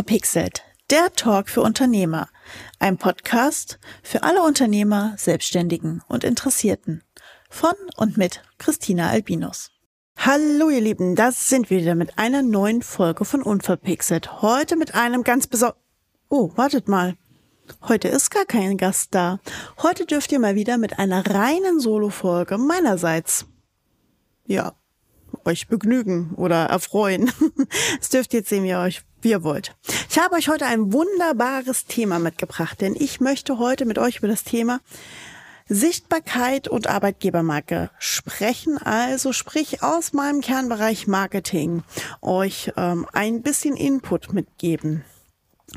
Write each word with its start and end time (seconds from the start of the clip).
Unverpixelt, 0.00 0.62
der 0.88 1.12
Talk 1.12 1.50
für 1.50 1.60
Unternehmer. 1.60 2.30
Ein 2.78 2.96
Podcast 2.96 3.78
für 4.02 4.22
alle 4.22 4.42
Unternehmer, 4.42 5.12
Selbstständigen 5.18 6.02
und 6.08 6.24
Interessierten. 6.24 7.04
Von 7.50 7.74
und 7.98 8.16
mit 8.16 8.40
Christina 8.56 9.10
Albinus. 9.10 9.72
Hallo 10.16 10.70
ihr 10.70 10.80
Lieben, 10.80 11.16
das 11.16 11.50
sind 11.50 11.68
wir 11.68 11.82
wieder 11.82 11.94
mit 11.96 12.18
einer 12.18 12.40
neuen 12.40 12.80
Folge 12.80 13.26
von 13.26 13.42
Unverpixelt. 13.42 14.40
Heute 14.40 14.76
mit 14.76 14.94
einem 14.94 15.22
ganz 15.22 15.46
besonderen... 15.46 15.78
Oh, 16.30 16.50
wartet 16.56 16.88
mal. 16.88 17.18
Heute 17.82 18.08
ist 18.08 18.30
gar 18.30 18.46
kein 18.46 18.78
Gast 18.78 19.14
da. 19.14 19.38
Heute 19.82 20.06
dürft 20.06 20.32
ihr 20.32 20.38
mal 20.38 20.54
wieder 20.54 20.78
mit 20.78 20.98
einer 20.98 21.26
reinen 21.26 21.78
Solo-Folge 21.78 22.56
meinerseits. 22.56 23.44
Ja, 24.46 24.72
euch 25.44 25.68
begnügen 25.68 26.32
oder 26.36 26.64
erfreuen. 26.64 27.30
Es 28.00 28.08
dürft 28.08 28.32
jetzt 28.32 28.48
sehen, 28.48 28.64
wie 28.64 28.70
ihr 28.70 28.78
euch 28.78 29.02
wie 29.22 29.30
ihr 29.30 29.42
wollt. 29.42 29.74
Ich 30.08 30.18
habe 30.18 30.34
euch 30.34 30.48
heute 30.48 30.66
ein 30.66 30.92
wunderbares 30.92 31.86
Thema 31.86 32.18
mitgebracht, 32.18 32.80
denn 32.80 32.94
ich 32.98 33.20
möchte 33.20 33.58
heute 33.58 33.84
mit 33.84 33.98
euch 33.98 34.18
über 34.18 34.28
das 34.28 34.44
Thema 34.44 34.80
Sichtbarkeit 35.72 36.66
und 36.66 36.88
Arbeitgebermarke 36.88 37.90
sprechen, 38.00 38.76
also 38.78 39.32
sprich 39.32 39.84
aus 39.84 40.12
meinem 40.12 40.40
Kernbereich 40.40 41.06
Marketing 41.06 41.84
euch 42.20 42.72
ähm, 42.76 43.06
ein 43.12 43.42
bisschen 43.42 43.76
Input 43.76 44.32
mitgeben. 44.32 45.04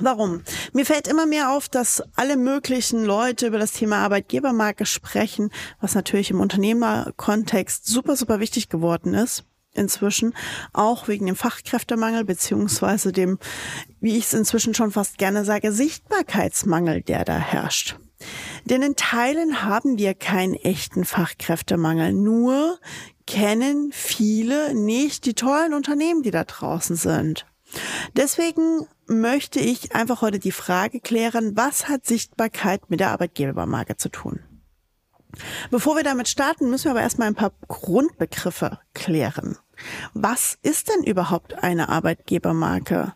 Warum? 0.01 0.41
Mir 0.73 0.87
fällt 0.87 1.07
immer 1.07 1.27
mehr 1.27 1.51
auf, 1.51 1.69
dass 1.69 2.01
alle 2.15 2.37
möglichen 2.37 3.05
Leute 3.05 3.45
über 3.45 3.59
das 3.59 3.73
Thema 3.73 3.97
Arbeitgebermarke 3.97 4.87
sprechen, 4.87 5.51
was 5.79 5.93
natürlich 5.93 6.31
im 6.31 6.39
Unternehmerkontext 6.39 7.85
super, 7.85 8.15
super 8.15 8.39
wichtig 8.39 8.69
geworden 8.69 9.13
ist 9.13 9.45
inzwischen, 9.73 10.33
auch 10.71 11.07
wegen 11.07 11.25
dem 11.25 11.35
Fachkräftemangel 11.35 12.25
beziehungsweise 12.25 13.11
dem, 13.11 13.39
wie 13.99 14.17
ich 14.17 14.25
es 14.25 14.33
inzwischen 14.33 14.73
schon 14.73 14.91
fast 14.91 15.17
gerne 15.17 15.45
sage, 15.45 15.71
Sichtbarkeitsmangel, 15.71 17.01
der 17.01 17.25
da 17.25 17.37
herrscht. 17.37 17.97
Denn 18.65 18.81
in 18.81 18.95
Teilen 18.95 19.63
haben 19.63 19.97
wir 19.97 20.13
keinen 20.13 20.53
echten 20.53 21.05
Fachkräftemangel, 21.05 22.13
nur 22.13 22.79
kennen 23.27 23.91
viele 23.91 24.73
nicht 24.73 25.25
die 25.25 25.33
tollen 25.33 25.73
Unternehmen, 25.73 26.23
die 26.23 26.31
da 26.31 26.43
draußen 26.43 26.95
sind. 26.95 27.45
Deswegen 28.15 28.87
möchte 29.07 29.59
ich 29.59 29.95
einfach 29.95 30.21
heute 30.21 30.39
die 30.39 30.51
Frage 30.51 30.99
klären, 30.99 31.57
was 31.57 31.89
hat 31.89 32.05
Sichtbarkeit 32.05 32.89
mit 32.89 32.99
der 32.99 33.11
Arbeitgebermarke 33.11 33.97
zu 33.97 34.09
tun? 34.09 34.39
Bevor 35.71 35.95
wir 35.95 36.03
damit 36.03 36.27
starten, 36.27 36.69
müssen 36.69 36.85
wir 36.85 36.91
aber 36.91 37.01
erstmal 37.01 37.27
ein 37.27 37.35
paar 37.35 37.51
Grundbegriffe 37.67 38.79
klären. 38.93 39.57
Was 40.13 40.57
ist 40.61 40.89
denn 40.89 41.03
überhaupt 41.03 41.63
eine 41.63 41.89
Arbeitgebermarke? 41.89 43.13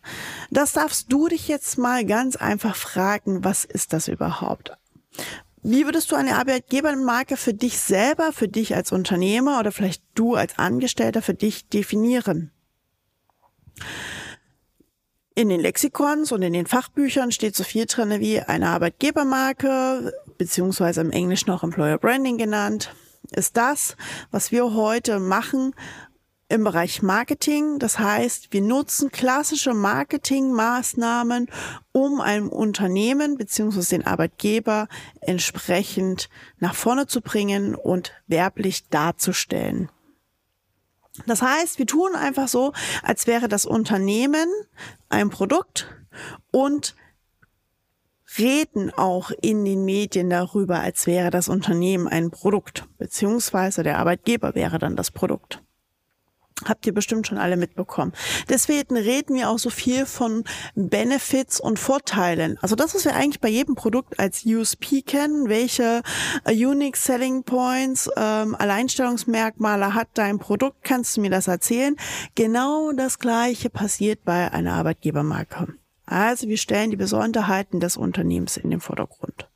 Das 0.49 0.73
darfst 0.73 1.11
du 1.11 1.27
dich 1.27 1.47
jetzt 1.47 1.77
mal 1.77 2.05
ganz 2.05 2.35
einfach 2.35 2.75
fragen, 2.75 3.43
was 3.43 3.65
ist 3.65 3.93
das 3.93 4.07
überhaupt? 4.07 4.71
Wie 5.63 5.85
würdest 5.85 6.11
du 6.11 6.15
eine 6.15 6.37
Arbeitgebermarke 6.37 7.37
für 7.37 7.53
dich 7.53 7.79
selber, 7.79 8.31
für 8.31 8.47
dich 8.47 8.75
als 8.75 8.91
Unternehmer 8.91 9.59
oder 9.59 9.71
vielleicht 9.71 10.03
du 10.15 10.35
als 10.35 10.57
Angestellter 10.57 11.21
für 11.21 11.33
dich 11.33 11.67
definieren? 11.67 12.51
In 15.35 15.49
den 15.49 15.59
Lexikons 15.59 16.31
und 16.31 16.41
in 16.41 16.53
den 16.53 16.65
Fachbüchern 16.65 17.31
steht 17.31 17.55
so 17.55 17.63
viel 17.63 17.85
drin 17.85 18.19
wie 18.19 18.39
eine 18.39 18.69
Arbeitgebermarke, 18.69 20.13
beziehungsweise 20.37 21.01
im 21.01 21.11
Englischen 21.11 21.51
auch 21.51 21.63
Employer 21.63 21.97
Branding 21.97 22.37
genannt, 22.37 22.93
ist 23.31 23.57
das, 23.57 23.95
was 24.31 24.51
wir 24.51 24.73
heute 24.73 25.19
machen 25.19 25.73
im 26.49 26.63
Bereich 26.63 27.01
Marketing. 27.01 27.77
Das 27.79 27.99
heißt, 27.99 28.53
wir 28.53 28.61
nutzen 28.61 29.11
klassische 29.11 29.73
Marketingmaßnahmen, 29.73 31.49
um 31.91 32.21
einem 32.21 32.49
Unternehmen 32.49 33.37
beziehungsweise 33.37 33.89
den 33.89 34.07
Arbeitgeber 34.07 34.87
entsprechend 35.21 36.29
nach 36.59 36.73
vorne 36.73 37.07
zu 37.07 37.21
bringen 37.21 37.75
und 37.75 38.13
werblich 38.27 38.87
darzustellen. 38.89 39.89
Das 41.25 41.41
heißt, 41.41 41.79
wir 41.79 41.87
tun 41.87 42.15
einfach 42.15 42.47
so, 42.47 42.73
als 43.01 43.27
wäre 43.27 43.47
das 43.47 43.65
Unternehmen 43.65 44.47
ein 45.09 45.29
Produkt 45.29 45.87
und 46.51 46.95
reden 48.37 48.91
auch 48.95 49.31
in 49.41 49.65
den 49.65 49.85
Medien 49.85 50.29
darüber, 50.29 50.79
als 50.79 51.07
wäre 51.07 51.29
das 51.29 51.49
Unternehmen 51.49 52.07
ein 52.07 52.31
Produkt, 52.31 52.85
beziehungsweise 52.97 53.83
der 53.83 53.99
Arbeitgeber 53.99 54.55
wäre 54.55 54.79
dann 54.79 54.95
das 54.95 55.11
Produkt. 55.11 55.61
Habt 56.65 56.87
ihr 56.87 56.93
bestimmt 56.93 57.27
schon 57.27 57.37
alle 57.37 57.55
mitbekommen. 57.55 58.13
Deswegen 58.49 58.97
reden 58.97 59.35
wir 59.35 59.49
auch 59.49 59.59
so 59.59 59.69
viel 59.69 60.07
von 60.07 60.43
Benefits 60.73 61.59
und 61.59 61.77
Vorteilen. 61.77 62.57
Also 62.63 62.75
das, 62.75 62.95
was 62.95 63.05
wir 63.05 63.15
eigentlich 63.15 63.41
bei 63.41 63.49
jedem 63.49 63.75
Produkt 63.75 64.19
als 64.19 64.43
USP 64.43 65.03
kennen, 65.03 65.49
welche 65.49 66.01
uh, 66.47 66.51
Unique 66.51 66.97
Selling 66.97 67.43
Points, 67.43 68.09
ähm, 68.17 68.55
Alleinstellungsmerkmale 68.55 69.93
hat 69.93 70.07
dein 70.15 70.39
Produkt, 70.39 70.83
kannst 70.83 71.15
du 71.15 71.21
mir 71.21 71.29
das 71.29 71.47
erzählen? 71.47 71.95
Genau 72.33 72.91
das 72.91 73.19
gleiche 73.19 73.69
passiert 73.69 74.23
bei 74.25 74.51
einer 74.51 74.73
Arbeitgebermarke. 74.73 75.67
Also 76.07 76.47
wir 76.47 76.57
stellen 76.57 76.89
die 76.89 76.97
Besonderheiten 76.97 77.79
des 77.79 77.97
Unternehmens 77.97 78.57
in 78.57 78.71
den 78.71 78.79
Vordergrund. 78.79 79.49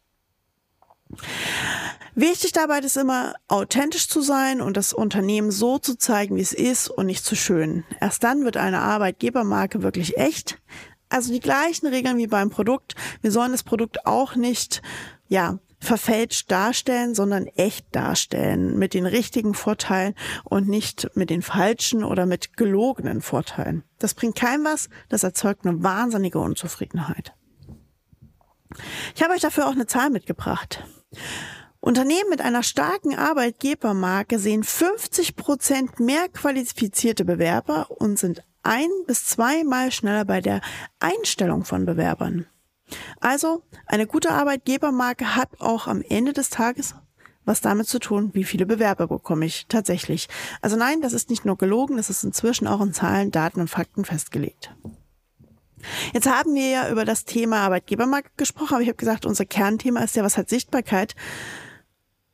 Wichtig 2.14 2.52
dabei 2.52 2.80
ist 2.80 2.98
immer, 2.98 3.34
authentisch 3.48 4.10
zu 4.10 4.22
sein 4.22 4.60
und 4.60 4.76
das 4.76 4.92
Unternehmen 4.92 5.50
so 5.50 5.80
zu 5.80 5.98
zeigen, 5.98 6.36
wie 6.36 6.42
es 6.42 6.52
ist 6.52 6.90
und 6.90 7.06
nicht 7.06 7.24
zu 7.24 7.36
schön. 7.36 7.86
Erst 8.02 8.24
dann 8.24 8.44
wird 8.44 8.58
eine 8.58 8.82
Arbeitgebermarke 8.82 9.82
wirklich 9.82 10.18
echt. 10.18 10.62
Also 11.08 11.32
die 11.32 11.40
gleichen 11.40 11.88
Regeln 11.88 12.18
wie 12.18 12.28
beim 12.28 12.50
Produkt. 12.50 12.96
Wir 13.22 13.32
sollen 13.32 13.54
das 13.54 13.64
Produkt 13.64 14.06
auch 14.06 14.36
nicht, 14.36 14.82
ja, 15.30 15.60
verfälscht 15.82 16.52
darstellen, 16.52 17.16
sondern 17.16 17.48
echt 17.48 17.88
darstellen 17.92 18.78
mit 18.78 18.94
den 18.94 19.06
richtigen 19.06 19.54
Vorteilen 19.54 20.14
und 20.44 20.70
nicht 20.70 21.10
mit 21.16 21.30
den 21.30 21.42
falschen 21.42 22.04
oder 22.04 22.26
mit 22.26 22.56
gelogenen 22.56 23.22
Vorteilen. 23.22 23.84
Das 24.00 24.14
bringt 24.14 24.36
keinem 24.36 24.64
was, 24.64 24.90
das 25.10 25.24
erzeugt 25.24 25.66
eine 25.66 25.84
wahnsinnige 25.84 26.40
Unzufriedenheit. 26.40 27.34
Ich 29.16 29.24
habe 29.24 29.34
euch 29.34 29.42
dafür 29.42 29.68
auch 29.68 29.74
eine 29.74 29.88
Zahl 29.88 30.10
mitgebracht. 30.10 30.84
Unternehmen 31.80 32.30
mit 32.30 32.42
einer 32.42 32.62
starken 32.62 33.16
Arbeitgebermarke 33.16 34.38
sehen 34.38 34.64
50 34.64 35.36
Prozent 35.36 36.00
mehr 36.00 36.30
qualifizierte 36.30 37.26
Bewerber 37.26 37.90
und 37.90 38.20
sind 38.20 38.44
ein 38.62 38.90
bis 39.08 39.26
zweimal 39.26 39.92
schneller 39.92 40.26
bei 40.26 40.42
der 40.42 40.62
Einstellung 41.00 41.66
von 41.66 41.86
Bewerbern. 41.86 42.46
Also, 43.20 43.64
eine 43.86 44.08
gute 44.08 44.32
Arbeitgebermarke 44.32 45.36
hat 45.36 45.50
auch 45.60 45.88
am 45.88 46.02
Ende 46.02 46.34
des 46.34 46.50
Tages 46.50 46.96
was 47.46 47.62
damit 47.62 47.88
zu 47.88 48.00
tun, 48.00 48.30
wie 48.34 48.44
viele 48.44 48.66
Bewerber 48.66 49.08
bekomme 49.08 49.46
ich 49.46 49.66
tatsächlich. 49.68 50.28
Also 50.62 50.78
nein, 50.78 51.02
das 51.02 51.14
ist 51.14 51.30
nicht 51.30 51.44
nur 51.44 51.58
gelogen, 51.58 51.98
das 51.98 52.10
ist 52.10 52.24
inzwischen 52.24 52.68
auch 52.68 52.82
in 52.82 52.94
Zahlen, 52.94 53.32
Daten 53.32 53.62
und 53.62 53.68
Fakten 53.68 54.06
festgelegt. 54.06 54.74
Jetzt 56.14 56.30
haben 56.30 56.54
wir 56.54 56.70
ja 56.70 56.90
über 56.90 57.06
das 57.06 57.26
Thema 57.26 57.62
Arbeitgebermarke 57.62 58.30
gesprochen, 58.38 58.76
aber 58.76 58.84
ich 58.84 58.90
habe 58.90 58.98
gesagt, 58.98 59.26
unser 59.26 59.46
Kernthema 59.46 60.02
ist 60.02 60.16
ja, 60.16 60.24
was 60.24 60.38
hat 60.38 60.50
Sichtbarkeit? 60.50 61.16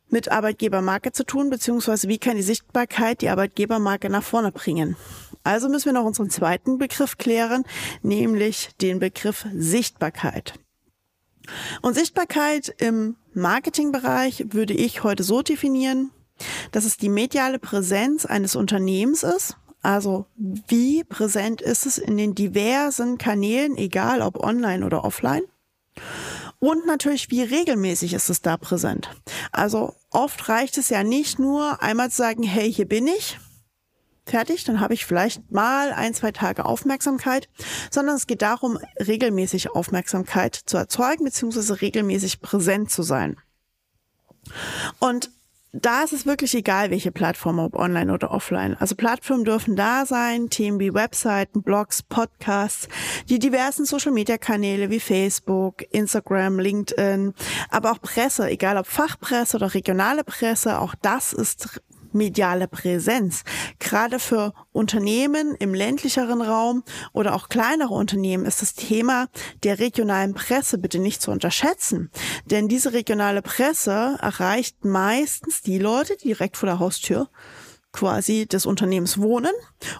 mit 0.10 0.32
Arbeitgebermarke 0.32 1.12
zu 1.12 1.26
tun, 1.26 1.50
beziehungsweise 1.50 2.08
wie 2.08 2.18
kann 2.18 2.38
die 2.38 2.42
Sichtbarkeit 2.42 3.22
die 3.22 3.28
Arbeitgebermarke 3.28 4.10
nach 4.10 4.24
vorne 4.24 4.54
bringen. 4.54 4.96
Also 5.48 5.70
müssen 5.70 5.86
wir 5.86 5.94
noch 5.94 6.04
unseren 6.04 6.30
zweiten 6.30 6.78
Begriff 6.78 7.18
klären, 7.18 7.64
nämlich 8.02 8.72
den 8.82 9.00
Begriff 9.00 9.46
Sichtbarkeit. 9.56 10.56
Und 11.82 11.94
Sichtbarkeit 11.94 12.76
im 12.80 13.16
Marketingbereich 13.34 14.48
würde 14.50 14.74
ich 14.74 15.06
heute 15.06 15.24
so 15.24 15.42
definieren, 15.42 16.12
dass 16.74 16.84
es 16.84 16.98
die 16.98 17.08
mediale 17.08 17.60
Präsenz 17.60 18.26
eines 18.26 18.58
Unternehmens 18.58 19.24
ist. 19.24 19.56
Also 19.82 20.26
wie 20.36 21.06
präsent 21.06 21.62
ist 21.62 21.86
es 21.86 21.98
in 21.98 22.18
den 22.18 22.36
diversen 22.36 23.18
Kanälen, 23.18 23.78
egal 23.78 24.22
ob 24.22 24.44
online 24.44 24.86
oder 24.86 25.06
offline. 25.06 25.44
Und 26.60 26.86
natürlich, 26.86 27.32
wie 27.32 27.44
regelmäßig 27.44 28.14
ist 28.14 28.30
es 28.30 28.42
da 28.42 28.58
präsent? 28.58 29.10
Also 29.54 29.94
oft 30.10 30.50
reicht 30.50 30.78
es 30.78 30.90
ja 30.90 31.06
nicht 31.06 31.40
nur 31.40 31.82
einmal 31.82 32.10
zu 32.10 32.18
sagen, 32.18 32.44
hey, 32.44 32.70
hier 32.70 32.86
bin 32.86 33.08
ich. 33.08 33.40
Fertig, 34.28 34.66
dann 34.66 34.82
habe 34.82 34.94
ich 34.94 35.06
vielleicht 35.06 35.52
mal 35.52 35.94
ein, 35.94 36.14
zwei 36.14 36.32
Tage 36.32 36.66
Aufmerksamkeit, 36.66 37.48
sondern 37.90 38.18
es 38.18 38.28
geht 38.28 38.42
darum, 38.42 38.78
regelmäßig 39.00 39.72
Aufmerksamkeit 39.72 40.56
zu 40.56 40.76
erzeugen, 40.76 41.24
beziehungsweise 41.24 41.80
regelmäßig 41.80 42.42
präsent 42.42 42.92
zu 42.92 43.04
sein. 43.04 43.38
Und 45.00 45.32
da 45.72 46.04
ist 46.04 46.14
es 46.14 46.26
wirklich 46.26 46.56
egal, 46.56 46.92
welche 46.92 47.12
Plattform, 47.12 47.60
ob 47.60 47.76
online 47.76 48.12
oder 48.12 48.32
offline. 48.32 48.76
Also 48.80 48.96
Plattformen 48.96 49.46
dürfen 49.46 49.76
da 49.76 50.06
sein, 50.06 50.50
Themen 50.50 50.80
wie 50.80 50.94
Webseiten, 50.94 51.62
Blogs, 51.62 52.04
Podcasts, 52.04 52.88
die 53.30 53.40
diversen 53.40 53.86
Social-Media-Kanäle 53.86 54.90
wie 54.90 55.00
Facebook, 55.00 55.84
Instagram, 55.92 56.60
LinkedIn, 56.60 57.34
aber 57.70 57.92
auch 57.92 58.02
Presse, 58.02 58.50
egal 58.50 58.78
ob 58.78 58.88
Fachpresse 58.88 59.58
oder 59.58 59.74
regionale 59.74 60.24
Presse, 60.24 60.80
auch 60.80 60.96
das 61.02 61.34
ist 61.34 61.82
mediale 62.14 62.68
Präsenz. 62.68 63.44
Gerade 63.80 64.20
für 64.20 64.54
Unternehmen 64.72 65.56
im 65.56 65.74
ländlicheren 65.74 66.42
Raum 66.42 66.84
oder 67.14 67.36
auch 67.36 67.50
kleinere 67.50 67.94
Unternehmen 67.94 68.46
ist 68.46 68.62
das 68.62 68.74
Thema 68.74 69.28
der 69.64 69.80
regionalen 69.80 70.34
Presse 70.34 70.78
bitte 70.78 71.00
nicht 71.00 71.22
zu 71.22 71.32
unterschätzen. 71.32 72.12
Denn 72.46 72.68
diese 72.68 72.94
regionale 72.94 73.42
Presse 73.42 74.18
erreicht 74.22 74.86
meistens 74.86 75.62
die 75.62 75.80
Leute 75.80 76.18
direkt 76.18 76.58
vor 76.58 76.68
der 76.68 76.80
Haustür 76.80 77.30
quasi 77.98 78.46
des 78.46 78.68
Unternehmens 78.68 79.20
wohnen 79.20 79.54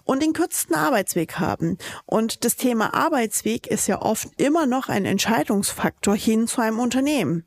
und 0.04 0.22
den 0.22 0.34
kürzesten 0.34 0.76
Arbeitsweg 0.76 1.40
haben. 1.40 1.80
Und 2.06 2.46
das 2.46 2.56
Thema 2.56 2.94
Arbeitsweg 2.94 3.66
ist 3.66 3.88
ja 3.88 4.04
oft 4.04 4.30
immer 4.40 4.68
noch 4.68 4.88
ein 4.88 5.06
Entscheidungsfaktor 5.06 6.16
hin 6.16 6.48
zu 6.48 6.62
einem 6.62 6.80
Unternehmen. 6.80 7.44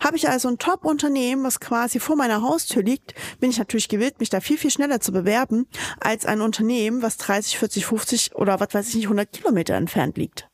Habe 0.00 0.16
ich 0.16 0.28
also 0.28 0.48
ein 0.48 0.58
Top-Unternehmen, 0.58 1.44
was 1.44 1.60
quasi 1.60 2.00
vor 2.00 2.16
meiner 2.16 2.42
Haustür 2.42 2.82
liegt, 2.82 3.14
bin 3.38 3.50
ich 3.50 3.58
natürlich 3.58 3.88
gewillt, 3.88 4.18
mich 4.18 4.28
da 4.28 4.40
viel, 4.40 4.58
viel 4.58 4.72
schneller 4.72 4.98
zu 5.00 5.12
bewerben, 5.12 5.68
als 6.00 6.26
ein 6.26 6.40
Unternehmen, 6.40 7.02
was 7.02 7.16
30, 7.18 7.58
40, 7.58 7.86
50 7.86 8.34
oder 8.34 8.58
was 8.58 8.74
weiß 8.74 8.88
ich 8.88 8.96
nicht, 8.96 9.04
100 9.04 9.32
Kilometer 9.32 9.74
entfernt 9.74 10.16
liegt. 10.16 10.48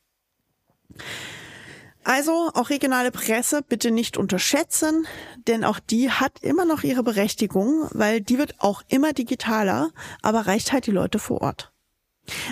Also 2.03 2.49
auch 2.53 2.69
regionale 2.69 3.11
Presse 3.11 3.61
bitte 3.61 3.91
nicht 3.91 4.17
unterschätzen, 4.17 5.05
denn 5.47 5.63
auch 5.63 5.79
die 5.79 6.09
hat 6.11 6.39
immer 6.41 6.65
noch 6.65 6.83
ihre 6.83 7.03
Berechtigung, 7.03 7.87
weil 7.91 8.21
die 8.21 8.37
wird 8.37 8.55
auch 8.59 8.83
immer 8.87 9.13
digitaler, 9.13 9.91
aber 10.21 10.47
reicht 10.47 10.71
halt 10.71 10.87
die 10.87 10.91
Leute 10.91 11.19
vor 11.19 11.41
Ort. 11.41 11.71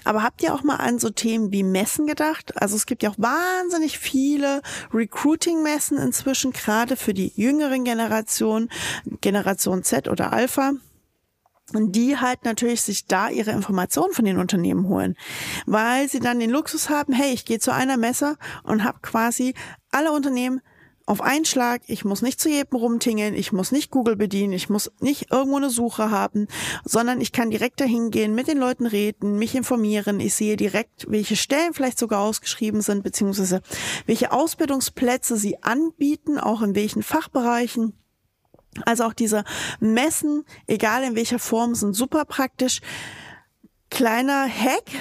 Aber 0.04 0.24
habt 0.24 0.42
ihr 0.44 0.54
auch 0.54 0.64
mal 0.64 0.78
an 0.78 1.00
so 1.00 1.10
Themen 1.10 1.52
wie 1.52 1.64
Messen 1.64 2.08
gedacht? 2.08 2.60
Also 2.62 2.76
es 2.76 2.86
gibt 2.86 3.04
ja 3.04 3.12
auch 3.12 3.18
wahnsinnig 3.18 4.00
viele 4.00 4.62
Recruiting-Messen 4.94 5.98
inzwischen, 5.98 6.52
gerade 6.52 6.96
für 6.96 7.14
die 7.14 7.32
jüngeren 7.36 7.84
Generationen, 7.84 8.70
Generation 9.22 9.84
Z 9.84 10.08
oder 10.08 10.34
Alpha. 10.34 10.74
Und 11.74 11.92
die 11.98 12.18
halt 12.18 12.46
natürlich 12.46 12.81
sich 12.81 13.08
da 13.08 13.30
ihre 13.30 13.52
Informationen 13.52 14.14
von 14.14 14.24
den 14.24 14.38
Unternehmen 14.38 14.88
holen, 14.88 15.18
weil 15.66 16.08
sie 16.08 16.19
dann 16.19 16.40
den 16.40 16.50
Luxus 16.50 16.90
haben, 16.90 17.12
hey, 17.12 17.34
ich 17.34 17.44
gehe 17.44 17.60
zu 17.60 17.74
einer 17.74 17.98
Messe 17.98 18.38
und 18.64 18.86
habe 18.86 19.00
quasi 19.02 19.54
alle 19.92 20.14
Unternehmen 20.14 20.62
auf 21.08 21.22
einen 21.22 21.46
Schlag. 21.46 21.81
Ich 21.88 22.06
muss 22.06 22.22
nicht 22.22 22.40
zu 22.40 22.50
jedem 22.50 22.78
rumtingeln, 22.78 23.34
ich 23.34 23.52
muss 23.52 23.72
nicht 23.72 23.92
Google 23.92 24.16
bedienen, 24.16 24.54
ich 24.54 24.69
muss 24.69 24.92
nicht 25.00 25.31
irgendwo 25.31 25.58
eine 25.58 25.69
Suche 25.69 26.12
haben, 26.12 26.48
sondern 26.84 27.22
ich 27.22 27.31
kann 27.31 27.50
direkt 27.50 27.80
dahin 27.80 28.12
gehen, 28.12 28.36
mit 28.36 28.48
den 28.48 28.60
Leuten 28.60 28.86
reden, 28.86 29.40
mich 29.40 29.56
informieren. 29.56 30.20
Ich 30.20 30.36
sehe 30.36 30.58
direkt, 30.58 31.10
welche 31.10 31.38
Stellen 31.38 31.74
vielleicht 31.74 31.98
sogar 31.98 32.20
ausgeschrieben 32.20 32.81
sind, 32.81 33.04
beziehungsweise 33.04 33.62
welche 34.06 34.31
Ausbildungsplätze 34.31 35.38
sie 35.38 35.63
anbieten, 35.63 36.38
auch 36.38 36.62
in 36.62 36.75
welchen 36.75 37.04
Fachbereichen. 37.04 37.94
Also 38.85 39.06
auch 39.06 39.13
diese 39.13 39.44
Messen, 39.79 40.45
egal 40.68 41.03
in 41.03 41.15
welcher 41.15 41.39
Form, 41.39 41.75
sind 41.75 41.94
super 41.94 42.25
praktisch. 42.25 42.81
Kleiner 43.89 44.47
Hack. 44.47 44.91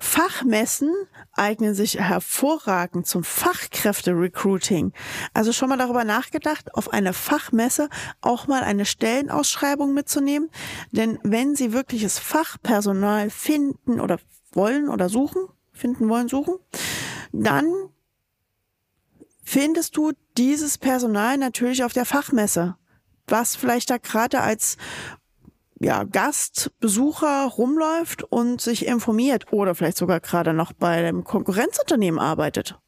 Fachmessen 0.00 0.92
eignen 1.32 1.74
sich 1.74 1.98
hervorragend 1.98 3.06
zum 3.06 3.24
Fachkräfte-Recruiting. 3.24 4.92
Also 5.34 5.52
schon 5.52 5.68
mal 5.68 5.78
darüber 5.78 6.04
nachgedacht, 6.04 6.74
auf 6.74 6.92
eine 6.92 7.12
Fachmesse 7.12 7.88
auch 8.20 8.46
mal 8.46 8.62
eine 8.62 8.84
Stellenausschreibung 8.84 9.94
mitzunehmen. 9.94 10.50
Denn 10.92 11.18
wenn 11.22 11.54
Sie 11.56 11.72
wirkliches 11.72 12.18
Fachpersonal 12.18 13.30
finden 13.30 14.00
oder 14.00 14.18
wollen 14.52 14.88
oder 14.88 15.08
suchen, 15.08 15.48
finden 15.72 16.08
wollen, 16.08 16.28
suchen, 16.28 16.56
dann 17.32 17.72
findest 19.42 19.96
du 19.96 20.12
dieses 20.36 20.78
Personal 20.78 21.38
natürlich 21.38 21.84
auf 21.84 21.92
der 21.92 22.04
Fachmesse 22.04 22.76
was 23.30 23.56
vielleicht 23.56 23.90
da 23.90 23.98
gerade 23.98 24.40
als 24.40 24.76
ja, 25.80 26.04
Gastbesucher 26.04 27.46
rumläuft 27.46 28.24
und 28.24 28.60
sich 28.60 28.86
informiert 28.86 29.52
oder 29.52 29.74
vielleicht 29.74 29.96
sogar 29.96 30.20
gerade 30.20 30.52
noch 30.52 30.72
bei 30.72 31.06
einem 31.06 31.24
Konkurrenzunternehmen 31.24 32.18
arbeitet. 32.18 32.78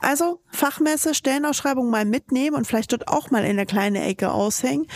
Also 0.00 0.40
Fachmesse, 0.50 1.14
Stellenausschreibung 1.14 1.90
mal 1.90 2.04
mitnehmen 2.04 2.56
und 2.56 2.66
vielleicht 2.66 2.92
dort 2.92 3.08
auch 3.08 3.30
mal 3.30 3.44
in 3.44 3.56
der 3.56 3.66
kleine 3.66 4.04
Ecke 4.04 4.30
aushängen, 4.30 4.86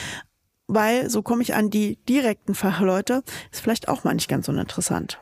weil 0.66 1.10
so 1.10 1.22
komme 1.22 1.42
ich 1.42 1.54
an 1.54 1.70
die 1.70 1.96
direkten 2.08 2.54
Fachleute, 2.54 3.22
ist 3.50 3.60
vielleicht 3.60 3.88
auch 3.88 4.04
mal 4.04 4.14
nicht 4.14 4.28
ganz 4.28 4.48
uninteressant. 4.48 5.20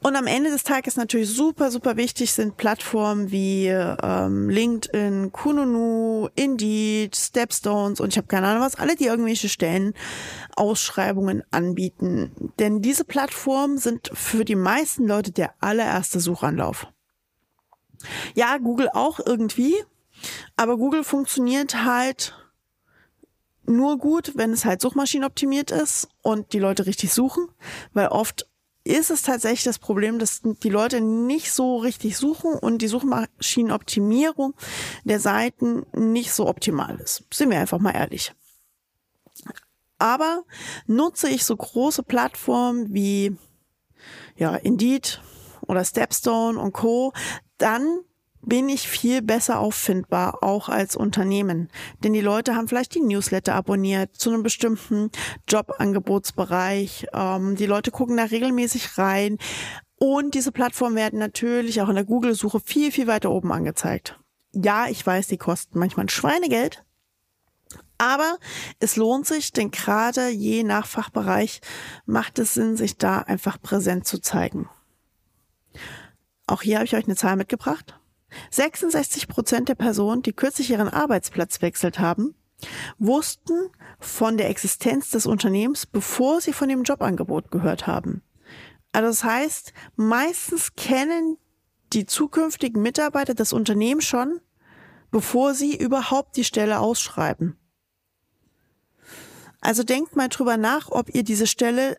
Und 0.00 0.16
am 0.16 0.26
Ende 0.26 0.50
des 0.50 0.64
Tages 0.64 0.96
natürlich 0.96 1.28
super, 1.30 1.70
super 1.70 1.96
wichtig 1.96 2.32
sind 2.32 2.56
Plattformen 2.56 3.30
wie 3.30 3.66
ähm, 3.66 4.48
LinkedIn, 4.48 5.32
Kununu, 5.32 6.28
Indeed, 6.34 7.16
Stepstones 7.16 8.00
und 8.00 8.08
ich 8.08 8.18
habe 8.18 8.28
keine 8.28 8.48
Ahnung 8.48 8.62
was, 8.62 8.76
alle, 8.76 8.96
die 8.96 9.06
irgendwelche 9.06 9.48
Stellen 9.48 9.94
Ausschreibungen 10.56 11.42
anbieten. 11.50 12.52
Denn 12.58 12.82
diese 12.82 13.04
Plattformen 13.04 13.78
sind 13.78 14.10
für 14.12 14.44
die 14.44 14.56
meisten 14.56 15.06
Leute 15.06 15.32
der 15.32 15.54
allererste 15.60 16.20
Suchanlauf. 16.20 16.86
Ja, 18.34 18.58
Google 18.58 18.90
auch 18.92 19.20
irgendwie, 19.24 19.74
aber 20.56 20.76
Google 20.76 21.04
funktioniert 21.04 21.84
halt 21.84 22.34
nur 23.68 23.98
gut, 23.98 24.32
wenn 24.36 24.52
es 24.52 24.64
halt 24.64 24.80
suchmaschinenoptimiert 24.80 25.70
ist 25.70 26.08
und 26.22 26.52
die 26.52 26.58
Leute 26.58 26.86
richtig 26.86 27.12
suchen, 27.12 27.48
weil 27.92 28.08
oft 28.08 28.48
ist 28.86 29.10
es 29.10 29.22
tatsächlich 29.22 29.64
das 29.64 29.78
Problem, 29.78 30.18
dass 30.18 30.42
die 30.42 30.68
Leute 30.68 31.00
nicht 31.00 31.52
so 31.52 31.76
richtig 31.76 32.16
suchen 32.16 32.54
und 32.54 32.82
die 32.82 32.88
Suchmaschinenoptimierung 32.88 34.54
der 35.04 35.20
Seiten 35.20 35.84
nicht 35.94 36.32
so 36.32 36.46
optimal 36.46 36.98
ist. 37.00 37.24
Sind 37.32 37.50
wir 37.50 37.58
einfach 37.58 37.78
mal 37.78 37.94
ehrlich. 37.94 38.32
Aber 39.98 40.44
nutze 40.86 41.28
ich 41.28 41.44
so 41.44 41.56
große 41.56 42.02
Plattformen 42.02 42.92
wie 42.92 43.36
ja, 44.36 44.54
Indeed 44.54 45.20
oder 45.62 45.84
Stepstone 45.84 46.58
und 46.58 46.72
Co., 46.72 47.12
dann 47.58 48.00
bin 48.46 48.68
ich 48.68 48.88
viel 48.88 49.22
besser 49.22 49.58
auffindbar, 49.58 50.42
auch 50.42 50.68
als 50.68 50.96
Unternehmen. 50.96 51.68
Denn 52.02 52.12
die 52.12 52.20
Leute 52.20 52.54
haben 52.54 52.68
vielleicht 52.68 52.94
die 52.94 53.00
Newsletter 53.00 53.54
abonniert 53.54 54.16
zu 54.16 54.30
einem 54.30 54.42
bestimmten 54.42 55.10
Jobangebotsbereich. 55.48 57.08
Ähm, 57.12 57.56
die 57.56 57.66
Leute 57.66 57.90
gucken 57.90 58.16
da 58.16 58.24
regelmäßig 58.24 58.96
rein. 58.96 59.38
Und 59.98 60.34
diese 60.34 60.52
Plattformen 60.52 60.94
werden 60.94 61.18
natürlich 61.18 61.82
auch 61.82 61.88
in 61.88 61.96
der 61.96 62.04
Google-Suche 62.04 62.60
viel, 62.60 62.92
viel 62.92 63.08
weiter 63.08 63.30
oben 63.30 63.52
angezeigt. 63.52 64.18
Ja, 64.52 64.86
ich 64.88 65.04
weiß, 65.04 65.26
die 65.26 65.38
kosten 65.38 65.78
manchmal 65.78 66.06
ein 66.06 66.10
Schweinegeld. 66.10 66.84
Aber 67.98 68.38
es 68.78 68.96
lohnt 68.96 69.26
sich, 69.26 69.52
denn 69.52 69.70
gerade 69.70 70.28
je 70.28 70.62
nach 70.62 70.86
Fachbereich 70.86 71.60
macht 72.04 72.38
es 72.38 72.54
Sinn, 72.54 72.76
sich 72.76 72.96
da 72.96 73.20
einfach 73.20 73.60
präsent 73.60 74.06
zu 74.06 74.20
zeigen. 74.20 74.68
Auch 76.46 76.62
hier 76.62 76.76
habe 76.76 76.84
ich 76.84 76.94
euch 76.94 77.06
eine 77.06 77.16
Zahl 77.16 77.36
mitgebracht. 77.36 77.98
66 78.50 79.28
Prozent 79.28 79.68
der 79.68 79.74
Personen, 79.74 80.22
die 80.22 80.32
kürzlich 80.32 80.70
ihren 80.70 80.88
Arbeitsplatz 80.88 81.62
wechselt 81.62 81.98
haben, 81.98 82.34
wussten 82.98 83.70
von 83.98 84.36
der 84.36 84.48
Existenz 84.48 85.10
des 85.10 85.26
Unternehmens, 85.26 85.86
bevor 85.86 86.40
sie 86.40 86.52
von 86.52 86.68
dem 86.68 86.82
Jobangebot 86.82 87.50
gehört 87.50 87.86
haben. 87.86 88.22
Also 88.92 89.08
das 89.08 89.24
heißt, 89.24 89.72
meistens 89.96 90.74
kennen 90.74 91.36
die 91.92 92.06
zukünftigen 92.06 92.82
Mitarbeiter 92.82 93.34
das 93.34 93.52
Unternehmen 93.52 94.00
schon, 94.00 94.40
bevor 95.10 95.54
sie 95.54 95.76
überhaupt 95.76 96.36
die 96.36 96.44
Stelle 96.44 96.80
ausschreiben. 96.80 97.58
Also 99.60 99.82
denkt 99.82 100.16
mal 100.16 100.28
drüber 100.28 100.56
nach, 100.56 100.90
ob 100.90 101.14
ihr 101.14 101.24
diese 101.24 101.46
Stelle 101.46 101.98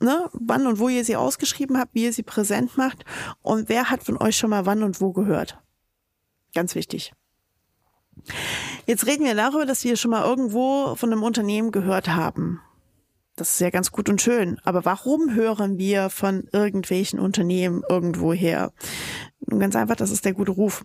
ne, 0.00 0.28
wann 0.32 0.66
und 0.66 0.78
wo 0.78 0.88
ihr 0.88 1.04
sie 1.04 1.16
ausgeschrieben 1.16 1.78
habt, 1.78 1.94
wie 1.94 2.04
ihr 2.04 2.12
sie 2.12 2.22
präsent 2.22 2.76
macht 2.76 3.04
und 3.42 3.68
wer 3.68 3.90
hat 3.90 4.02
von 4.02 4.16
euch 4.16 4.36
schon 4.36 4.50
mal 4.50 4.66
wann 4.66 4.82
und 4.82 5.00
wo 5.00 5.12
gehört. 5.12 5.58
Ganz 6.54 6.74
wichtig. 6.74 7.12
Jetzt 8.86 9.06
reden 9.06 9.24
wir 9.24 9.34
darüber, 9.34 9.66
dass 9.66 9.84
wir 9.84 9.96
schon 9.96 10.10
mal 10.10 10.24
irgendwo 10.24 10.94
von 10.96 11.12
einem 11.12 11.22
Unternehmen 11.22 11.70
gehört 11.70 12.08
haben. 12.08 12.60
Das 13.36 13.52
ist 13.52 13.60
ja 13.60 13.70
ganz 13.70 13.90
gut 13.90 14.08
und 14.08 14.20
schön. 14.20 14.60
Aber 14.64 14.84
warum 14.84 15.34
hören 15.34 15.78
wir 15.78 16.10
von 16.10 16.48
irgendwelchen 16.52 17.18
Unternehmen 17.18 17.82
irgendwo 17.88 18.32
her? 18.32 18.72
Nun 19.46 19.60
ganz 19.60 19.76
einfach, 19.76 19.96
das 19.96 20.10
ist 20.10 20.24
der 20.24 20.34
gute 20.34 20.52
Ruf. 20.52 20.84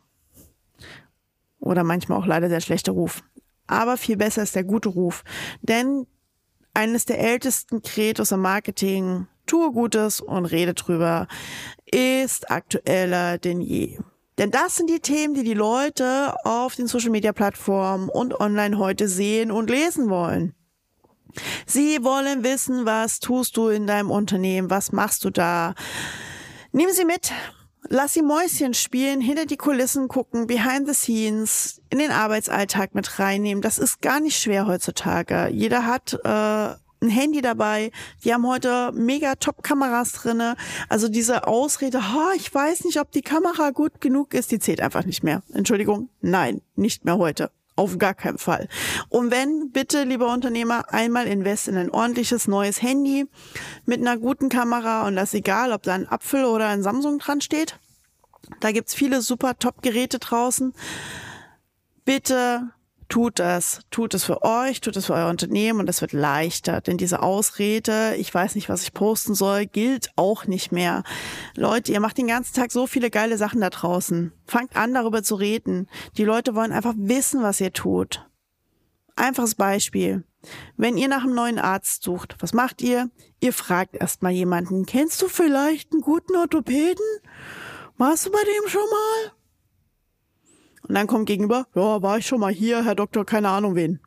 Oder 1.60 1.84
manchmal 1.84 2.17
auch 2.17 2.25
leider 2.25 2.48
der 2.48 2.62
schlechte 2.62 2.91
Ruf. 2.91 3.24
Aber 3.67 3.98
viel 3.98 4.15
besser 4.15 4.43
ist 4.43 4.55
der 4.55 4.63
gute 4.63 4.89
Ruf. 4.89 5.24
Denn 5.62 6.05
eines 6.75 7.05
der 7.05 7.20
ältesten 7.20 7.82
Credos 7.82 8.32
im 8.32 8.41
Marketing, 8.41 9.27
tue 9.46 9.72
Gutes 9.72 10.22
und 10.22 10.46
rede 10.46 10.74
drüber, 10.74 11.27
ist 11.86 12.51
aktueller 12.51 13.38
denn 13.38 13.62
je. 13.62 13.98
Denn 14.38 14.51
das 14.51 14.75
sind 14.75 14.89
die 14.89 15.00
Themen, 15.00 15.34
die 15.34 15.44
die 15.44 15.53
Leute 15.53 16.36
auf 16.44 16.75
den 16.75 16.88
Social-Media-Plattformen 16.88 18.10
und 18.10 18.39
online 18.39 18.77
heute 18.77 19.08
sehen 19.08 19.50
und 19.50 19.70
lesen 19.70 20.10
wollen. 20.10 20.53
Sie 21.65 22.03
wollen 22.03 22.44
wissen, 22.44 22.86
was 22.86 23.20
tust 23.20 23.55
du 23.58 23.70
in 23.70 23.88
deinem 23.88 24.12
Unternehmen, 24.12 24.70
was 24.70 24.91
machst 24.91 25.24
du 25.24 25.29
da. 25.29 25.74
Nehmen 26.72 26.94
Sie 26.94 27.05
mit 27.05 27.32
Lass 27.89 28.13
die 28.13 28.21
Mäuschen 28.21 28.73
spielen, 28.73 29.21
hinter 29.21 29.45
die 29.45 29.57
Kulissen 29.57 30.07
gucken, 30.07 30.47
behind 30.47 30.87
the 30.87 30.93
scenes, 30.93 31.81
in 31.89 31.99
den 31.99 32.11
Arbeitsalltag 32.11 32.95
mit 32.95 33.19
reinnehmen. 33.19 33.61
Das 33.61 33.77
ist 33.77 34.01
gar 34.01 34.19
nicht 34.19 34.37
schwer 34.41 34.65
heutzutage. 34.65 35.49
Jeder 35.51 35.85
hat 35.85 36.19
äh, 36.23 36.27
ein 36.27 37.09
Handy 37.09 37.41
dabei. 37.41 37.91
Die 38.23 38.33
haben 38.33 38.47
heute 38.47 38.91
mega 38.93 39.35
Top-Kameras 39.35 40.13
drinne. 40.13 40.55
Also 40.89 41.07
diese 41.07 41.47
Ausrede, 41.47 42.11
ha, 42.13 42.31
ich 42.35 42.53
weiß 42.53 42.85
nicht, 42.85 42.99
ob 42.99 43.11
die 43.11 43.21
Kamera 43.21 43.69
gut 43.69 44.01
genug 44.01 44.33
ist, 44.33 44.51
die 44.51 44.59
zählt 44.59 44.81
einfach 44.81 45.05
nicht 45.05 45.23
mehr. 45.23 45.43
Entschuldigung, 45.53 46.09
nein, 46.21 46.61
nicht 46.75 47.05
mehr 47.05 47.17
heute. 47.17 47.51
Auf 47.77 47.98
gar 47.98 48.13
keinen 48.13 48.38
Fall. 48.38 48.70
Und 49.10 49.32
wenn, 49.32 49.72
bitte, 49.72 50.03
lieber 50.03 50.32
Unternehmer, 50.32 50.94
einmal 50.94 51.27
invest 51.27 51.67
in 51.67 51.75
ein 51.75 51.89
ordentliches 51.91 52.48
neues 52.48 52.82
Handy 52.82 53.27
mit 53.86 54.00
einer 54.00 54.17
guten 54.17 54.48
Kamera 54.48 55.05
und 55.08 55.17
das 55.17 55.34
egal, 55.34 55.74
ob 55.74 55.84
da 55.84 55.94
ein 55.94 56.08
Apfel 56.08 56.46
oder 56.46 56.67
ein 56.67 56.84
Samsung 56.84 57.20
dran 57.20 57.41
steht. 57.41 57.77
Da 58.62 58.72
gibt's 58.72 58.94
viele 58.94 59.22
super 59.22 59.58
Top-Geräte 59.60 60.20
draußen. 60.20 60.74
Bitte 62.05 62.70
tut 63.09 63.39
das, 63.39 63.81
tut 63.91 64.13
es 64.13 64.24
für 64.24 64.43
euch, 64.43 64.81
tut 64.81 64.95
es 64.95 65.05
für 65.05 65.13
euer 65.13 65.29
Unternehmen 65.29 65.79
und 65.79 65.89
es 65.89 66.01
wird 66.01 66.13
leichter. 66.13 66.81
Denn 66.81 66.97
diese 66.97 67.21
Ausrede, 67.21 68.15
ich 68.15 68.33
weiß 68.33 68.55
nicht, 68.55 68.69
was 68.69 68.83
ich 68.83 68.93
posten 68.93 69.35
soll, 69.35 69.65
gilt 69.65 70.12
auch 70.15 70.45
nicht 70.45 70.71
mehr. 70.71 71.03
Leute, 71.55 71.91
ihr 71.91 72.00
macht 72.00 72.17
den 72.17 72.27
ganzen 72.27 72.55
Tag 72.55 72.71
so 72.71 72.88
viele 72.88 73.09
geile 73.09 73.38
Sachen 73.38 73.62
da 73.62 73.69
draußen. 73.69 74.31
Fangt 74.45 74.75
an, 74.75 74.93
darüber 74.93 75.24
zu 75.24 75.35
reden. 75.35 75.88
Die 76.17 76.24
Leute 76.24 76.55
wollen 76.55 76.71
einfach 76.71 76.93
wissen, 76.97 77.41
was 77.41 77.62
ihr 77.62 77.74
tut. 77.74 78.25
Einfaches 79.15 79.55
Beispiel. 79.55 80.24
Wenn 80.77 80.97
ihr 80.97 81.07
nach 81.07 81.24
einem 81.24 81.35
neuen 81.35 81.59
Arzt 81.59 82.03
sucht, 82.03 82.35
was 82.39 82.53
macht 82.53 82.81
ihr? 82.81 83.09
Ihr 83.39 83.53
fragt 83.53 83.95
erstmal 83.95 84.31
jemanden, 84.31 84.85
kennst 84.85 85.21
du 85.21 85.27
vielleicht 85.27 85.91
einen 85.91 86.01
guten 86.01 86.35
Orthopäden? 86.35 87.05
Warst 87.97 88.25
du 88.25 88.31
bei 88.31 88.43
dem 88.43 88.69
schon 88.69 88.81
mal? 88.81 89.31
Und 90.87 90.95
dann 90.95 91.07
kommt 91.07 91.25
gegenüber, 91.25 91.67
ja, 91.75 92.01
war 92.01 92.17
ich 92.17 92.27
schon 92.27 92.39
mal 92.39 92.53
hier, 92.53 92.83
Herr 92.85 92.95
Doktor, 92.95 93.25
keine 93.25 93.49
Ahnung 93.49 93.75
wen. 93.75 93.99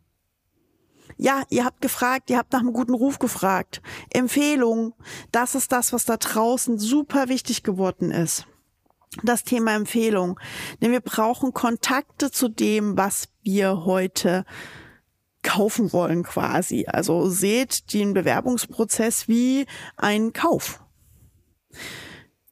Ja, 1.16 1.42
ihr 1.50 1.64
habt 1.64 1.80
gefragt, 1.80 2.30
ihr 2.30 2.38
habt 2.38 2.52
nach 2.52 2.60
einem 2.60 2.72
guten 2.72 2.94
Ruf 2.94 3.18
gefragt. 3.18 3.82
Empfehlung, 4.10 4.94
das 5.32 5.56
ist 5.56 5.72
das, 5.72 5.92
was 5.92 6.04
da 6.04 6.16
draußen 6.16 6.78
super 6.78 7.28
wichtig 7.28 7.64
geworden 7.64 8.12
ist. 8.12 8.46
Das 9.24 9.42
Thema 9.42 9.74
Empfehlung. 9.74 10.38
Denn 10.80 10.92
wir 10.92 11.00
brauchen 11.00 11.52
Kontakte 11.52 12.30
zu 12.30 12.48
dem, 12.48 12.96
was 12.96 13.28
wir 13.42 13.84
heute 13.84 14.44
kaufen 15.42 15.92
wollen 15.92 16.22
quasi. 16.22 16.86
Also 16.86 17.28
seht 17.28 17.92
den 17.94 18.14
Bewerbungsprozess 18.14 19.26
wie 19.26 19.66
ein 19.96 20.32
Kauf. 20.32 20.80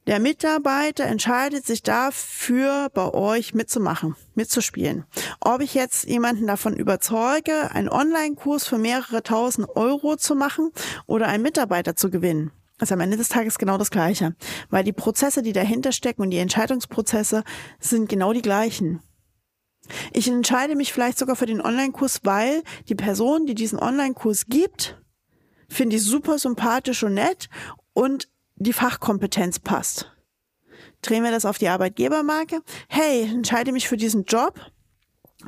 Der 0.07 0.21
Mitarbeiter 0.21 1.05
entscheidet 1.05 1.67
sich 1.67 1.83
dafür, 1.83 2.89
bei 2.95 3.13
euch 3.13 3.55
mitzumachen, 3.55 4.15
mitzuspielen. 4.37 5.05
Ob 5.41 5.61
ich 5.61 5.75
jetzt 5.75 6.05
jemanden 6.05 6.47
davon 6.47 6.77
überzeuge, 6.77 7.73
einen 7.73 7.89
Online-Kurs 7.89 8.69
für 8.69 8.79
mehrere 8.79 9.25
tausend 9.25 9.69
Euro 9.75 10.15
zu 10.17 10.37
machen 10.37 10.71
oder 11.07 11.27
einen 11.27 11.43
Mitarbeiter 11.43 11.97
zu 11.97 12.09
gewinnen, 12.09 12.53
ist 12.81 12.93
am 12.93 13.01
Ende 13.01 13.17
des 13.17 13.31
Tages 13.31 13.59
genau 13.59 13.79
das 13.79 13.91
Gleiche. 13.91 14.37
Weil 14.71 14.85
die 14.85 14.93
Prozesse, 14.93 15.43
die 15.43 15.53
dahinter 15.53 15.91
stecken 15.91 16.23
und 16.23 16.31
die 16.31 16.39
Entscheidungsprozesse 16.39 17.43
sind 17.81 18.09
genau 18.09 18.33
die 18.33 18.43
gleichen. 18.43 19.01
Ich 20.13 20.29
entscheide 20.29 20.77
mich 20.77 20.93
vielleicht 20.93 21.19
sogar 21.19 21.35
für 21.35 21.47
den 21.47 21.61
Online-Kurs, 21.61 22.21
weil 22.23 22.63
die 22.89 22.95
Person, 22.95 23.47
die 23.47 23.57
diesen 23.57 23.81
Online-Kurs 23.81 24.47
gibt, 24.47 25.03
finde 25.69 25.97
ich 25.97 26.05
super 26.05 26.39
sympathisch 26.39 27.03
und 27.03 27.15
nett 27.15 27.49
und 27.93 28.29
die 28.57 28.73
Fachkompetenz 28.73 29.59
passt. 29.59 30.11
Drehen 31.03 31.25
wir 31.25 31.31
das 31.31 31.45
auf 31.45 31.59
die 31.59 31.69
Arbeitgebermarke. 31.69 32.63
Hey, 32.89 33.23
entscheide 33.23 33.73
mich 33.73 33.89
für 33.89 33.97
diesen 33.97 34.25
Job, 34.25 34.59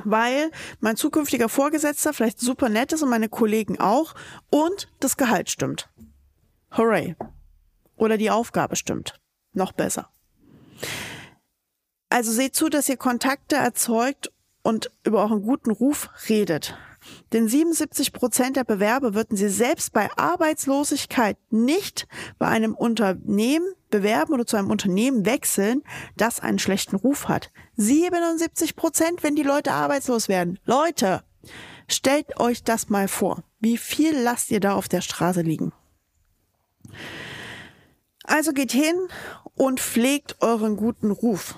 weil 0.03 0.51
mein 0.79 0.95
zukünftiger 0.95 1.49
Vorgesetzter 1.49 2.13
vielleicht 2.13 2.39
super 2.39 2.69
nett 2.69 2.93
ist 2.93 3.03
und 3.03 3.09
meine 3.09 3.29
Kollegen 3.29 3.79
auch 3.79 4.15
und 4.49 4.87
das 4.99 5.17
Gehalt 5.17 5.49
stimmt. 5.49 5.89
Hooray. 6.77 7.15
Oder 7.95 8.17
die 8.17 8.29
Aufgabe 8.29 8.75
stimmt. 8.75 9.19
Noch 9.53 9.71
besser. 9.71 10.09
Also 12.09 12.31
seht 12.31 12.55
zu, 12.55 12.69
dass 12.69 12.89
ihr 12.89 12.97
Kontakte 12.97 13.55
erzeugt 13.55 14.31
und 14.61 14.91
über 15.03 15.21
euren 15.21 15.41
guten 15.41 15.71
Ruf 15.71 16.09
redet. 16.29 16.77
Denn 17.33 17.47
77 17.47 18.13
Prozent 18.13 18.55
der 18.55 18.63
Bewerber 18.63 19.13
würden 19.13 19.37
sie 19.37 19.49
selbst 19.49 19.93
bei 19.93 20.09
Arbeitslosigkeit 20.17 21.37
nicht 21.49 22.07
bei 22.37 22.47
einem 22.47 22.75
Unternehmen 22.75 23.67
bewerben 23.89 24.33
oder 24.33 24.45
zu 24.45 24.57
einem 24.57 24.69
Unternehmen 24.69 25.25
wechseln, 25.25 25.83
das 26.17 26.39
einen 26.39 26.59
schlechten 26.59 26.95
Ruf 26.95 27.27
hat. 27.27 27.51
77 27.77 28.75
Prozent, 28.75 29.23
wenn 29.23 29.35
die 29.35 29.43
Leute 29.43 29.71
arbeitslos 29.71 30.27
werden. 30.27 30.59
Leute, 30.65 31.23
stellt 31.87 32.39
euch 32.39 32.63
das 32.63 32.89
mal 32.89 33.07
vor. 33.07 33.43
Wie 33.59 33.77
viel 33.77 34.17
lasst 34.17 34.51
ihr 34.51 34.59
da 34.59 34.73
auf 34.73 34.87
der 34.87 35.01
Straße 35.01 35.41
liegen? 35.41 35.73
Also 38.23 38.53
geht 38.53 38.71
hin 38.71 38.95
und 39.55 39.79
pflegt 39.79 40.37
euren 40.41 40.77
guten 40.77 41.11
Ruf. 41.11 41.55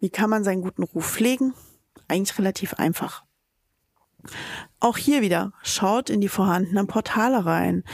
Wie 0.00 0.10
kann 0.10 0.30
man 0.30 0.44
seinen 0.44 0.62
guten 0.62 0.82
Ruf 0.82 1.12
pflegen? 1.12 1.54
Eigentlich 2.08 2.38
relativ 2.38 2.74
einfach. 2.74 3.24
Auch 4.80 4.96
hier 4.96 5.22
wieder, 5.22 5.52
schaut 5.62 6.10
in 6.10 6.20
die 6.20 6.28
vorhandenen 6.28 6.86
Portale 6.86 7.44
rein. 7.44 7.84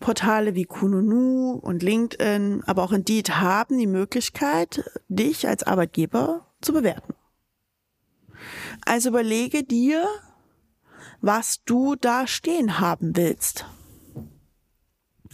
Portale 0.00 0.54
wie 0.54 0.64
Kununu 0.64 1.52
und 1.52 1.82
LinkedIn, 1.82 2.62
aber 2.66 2.82
auch 2.82 2.92
Indeed 2.92 3.36
haben 3.36 3.78
die 3.78 3.86
Möglichkeit, 3.86 4.84
dich 5.08 5.48
als 5.48 5.62
Arbeitgeber 5.62 6.46
zu 6.60 6.72
bewerten. 6.72 7.14
Also 8.84 9.08
überlege 9.10 9.64
dir, 9.64 10.06
was 11.20 11.64
du 11.64 11.96
da 11.96 12.26
stehen 12.26 12.78
haben 12.78 13.16
willst. 13.16 13.66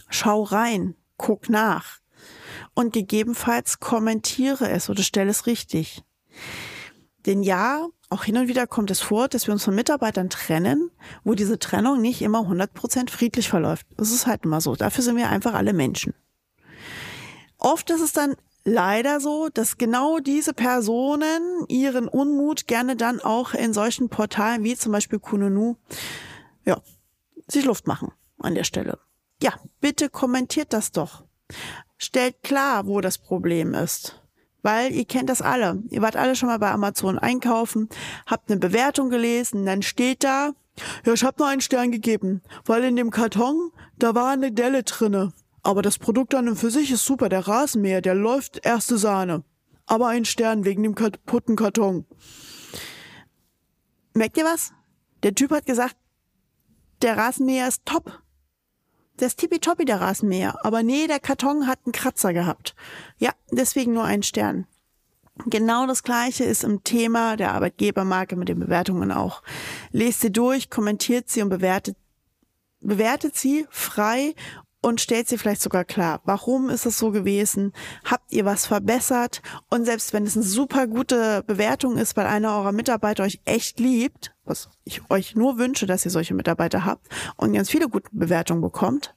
Schau 0.09 0.43
rein, 0.43 0.95
guck 1.17 1.49
nach 1.49 1.99
und 2.73 2.93
gegebenenfalls 2.93 3.79
kommentiere 3.79 4.69
es 4.69 4.89
oder 4.89 5.03
stell 5.03 5.27
es 5.27 5.45
richtig. 5.45 6.03
Denn 7.25 7.43
ja, 7.43 7.87
auch 8.13 8.23
hin 8.23 8.37
und 8.37 8.47
wieder 8.47 8.67
kommt 8.67 8.91
es 8.91 9.01
vor, 9.01 9.27
dass 9.27 9.47
wir 9.47 9.53
uns 9.53 9.63
von 9.63 9.75
Mitarbeitern 9.75 10.29
trennen, 10.29 10.91
wo 11.23 11.33
diese 11.33 11.59
Trennung 11.59 12.01
nicht 12.01 12.21
immer 12.21 12.41
100% 12.41 13.09
friedlich 13.09 13.49
verläuft. 13.49 13.85
Das 13.97 14.11
ist 14.11 14.27
halt 14.27 14.45
immer 14.45 14.61
so. 14.61 14.75
Dafür 14.75 15.03
sind 15.03 15.17
wir 15.17 15.29
einfach 15.29 15.53
alle 15.53 15.73
Menschen. 15.73 16.13
Oft 17.57 17.89
ist 17.89 18.01
es 18.01 18.13
dann 18.13 18.35
leider 18.65 19.19
so, 19.19 19.49
dass 19.53 19.77
genau 19.77 20.19
diese 20.19 20.53
Personen 20.53 21.65
ihren 21.67 22.07
Unmut 22.07 22.67
gerne 22.67 22.95
dann 22.95 23.19
auch 23.19 23.53
in 23.53 23.73
solchen 23.73 24.09
Portalen 24.09 24.63
wie 24.63 24.75
zum 24.75 24.91
Beispiel 24.91 25.19
Kununu, 25.19 25.75
ja, 26.65 26.81
sich 27.47 27.65
Luft 27.65 27.87
machen 27.87 28.11
an 28.39 28.55
der 28.55 28.63
Stelle. 28.63 28.99
Ja, 29.41 29.53
bitte 29.81 30.09
kommentiert 30.09 30.71
das 30.71 30.91
doch. 30.91 31.23
Stellt 31.97 32.43
klar, 32.43 32.85
wo 32.85 33.01
das 33.01 33.17
Problem 33.17 33.73
ist. 33.73 34.22
Weil 34.63 34.91
ihr 34.93 35.05
kennt 35.05 35.29
das 35.29 35.41
alle. 35.41 35.83
Ihr 35.89 36.01
wart 36.01 36.15
alle 36.15 36.35
schon 36.35 36.49
mal 36.49 36.57
bei 36.57 36.71
Amazon 36.71 37.19
einkaufen, 37.19 37.89
habt 38.25 38.49
eine 38.49 38.59
Bewertung 38.59 39.09
gelesen, 39.09 39.65
dann 39.65 39.83
steht 39.83 40.23
da, 40.23 40.53
ja, 41.05 41.13
ich 41.13 41.23
habe 41.23 41.35
nur 41.39 41.47
einen 41.47 41.61
Stern 41.61 41.91
gegeben, 41.91 42.41
weil 42.65 42.83
in 42.83 42.95
dem 42.95 43.11
Karton, 43.11 43.71
da 43.99 44.15
war 44.15 44.31
eine 44.31 44.51
Delle 44.51 44.83
drinne. 44.83 45.33
Aber 45.61 45.81
das 45.81 45.99
Produkt 45.99 46.33
an 46.33 46.49
und 46.49 46.55
für 46.55 46.71
sich 46.71 46.91
ist 46.91 47.05
super, 47.05 47.29
der 47.29 47.47
Rasenmäher, 47.47 48.01
der 48.01 48.15
läuft 48.15 48.65
erste 48.65 48.97
Sahne. 48.97 49.43
Aber 49.85 50.07
ein 50.07 50.25
Stern 50.25 50.65
wegen 50.65 50.83
dem 50.83 50.95
kaputten 50.95 51.55
Karton. 51.55 52.05
Merkt 54.13 54.37
ihr 54.37 54.45
was? 54.45 54.73
Der 55.23 55.35
Typ 55.35 55.51
hat 55.51 55.65
gesagt, 55.65 55.95
der 57.01 57.17
Rasenmäher 57.17 57.67
ist 57.67 57.85
top. 57.85 58.22
Ist 59.19 59.39
tippitoppi, 59.39 59.85
der 59.85 60.01
Rasenmäher. 60.01 60.65
Aber 60.65 60.83
nee, 60.83 61.07
der 61.07 61.19
Karton 61.19 61.67
hat 61.67 61.79
einen 61.85 61.93
Kratzer 61.93 62.33
gehabt. 62.33 62.75
Ja, 63.19 63.31
deswegen 63.51 63.93
nur 63.93 64.03
ein 64.03 64.21
Stern. 64.23 64.67
Genau 65.45 65.87
das 65.87 66.03
Gleiche 66.03 66.43
ist 66.43 66.63
im 66.63 66.83
Thema 66.83 67.37
der 67.37 67.53
Arbeitgebermarke 67.53 68.35
mit 68.35 68.49
den 68.49 68.59
Bewertungen 68.59 69.11
auch. 69.11 69.41
Lest 69.91 70.21
sie 70.21 70.31
durch, 70.31 70.69
kommentiert 70.69 71.29
sie 71.29 71.41
und 71.41 71.49
bewertet, 71.49 71.95
bewertet 72.81 73.35
sie 73.35 73.65
frei 73.69 74.35
und 74.83 75.01
stellt 75.01 75.27
sie 75.27 75.37
vielleicht 75.37 75.61
sogar 75.61 75.85
klar. 75.85 76.21
Warum 76.25 76.69
ist 76.69 76.85
es 76.85 76.99
so 76.99 77.11
gewesen? 77.11 77.71
Habt 78.03 78.31
ihr 78.31 78.45
was 78.45 78.65
verbessert? 78.65 79.41
Und 79.69 79.85
selbst 79.85 80.13
wenn 80.13 80.25
es 80.25 80.35
eine 80.35 80.45
super 80.45 80.87
gute 80.87 81.41
Bewertung 81.47 81.97
ist, 81.97 82.17
weil 82.17 82.27
einer 82.27 82.55
eurer 82.57 82.73
Mitarbeiter 82.73 83.23
euch 83.23 83.39
echt 83.45 83.79
liebt, 83.79 84.35
was 84.43 84.69
ich 84.83 85.01
euch 85.09 85.35
nur 85.35 85.57
wünsche, 85.57 85.87
dass 85.87 86.05
ihr 86.05 86.11
solche 86.11 86.33
Mitarbeiter 86.33 86.85
habt 86.85 87.07
und 87.37 87.53
ganz 87.53 87.69
viele 87.69 87.87
gute 87.87 88.09
Bewertungen 88.11 88.61
bekommt, 88.61 89.15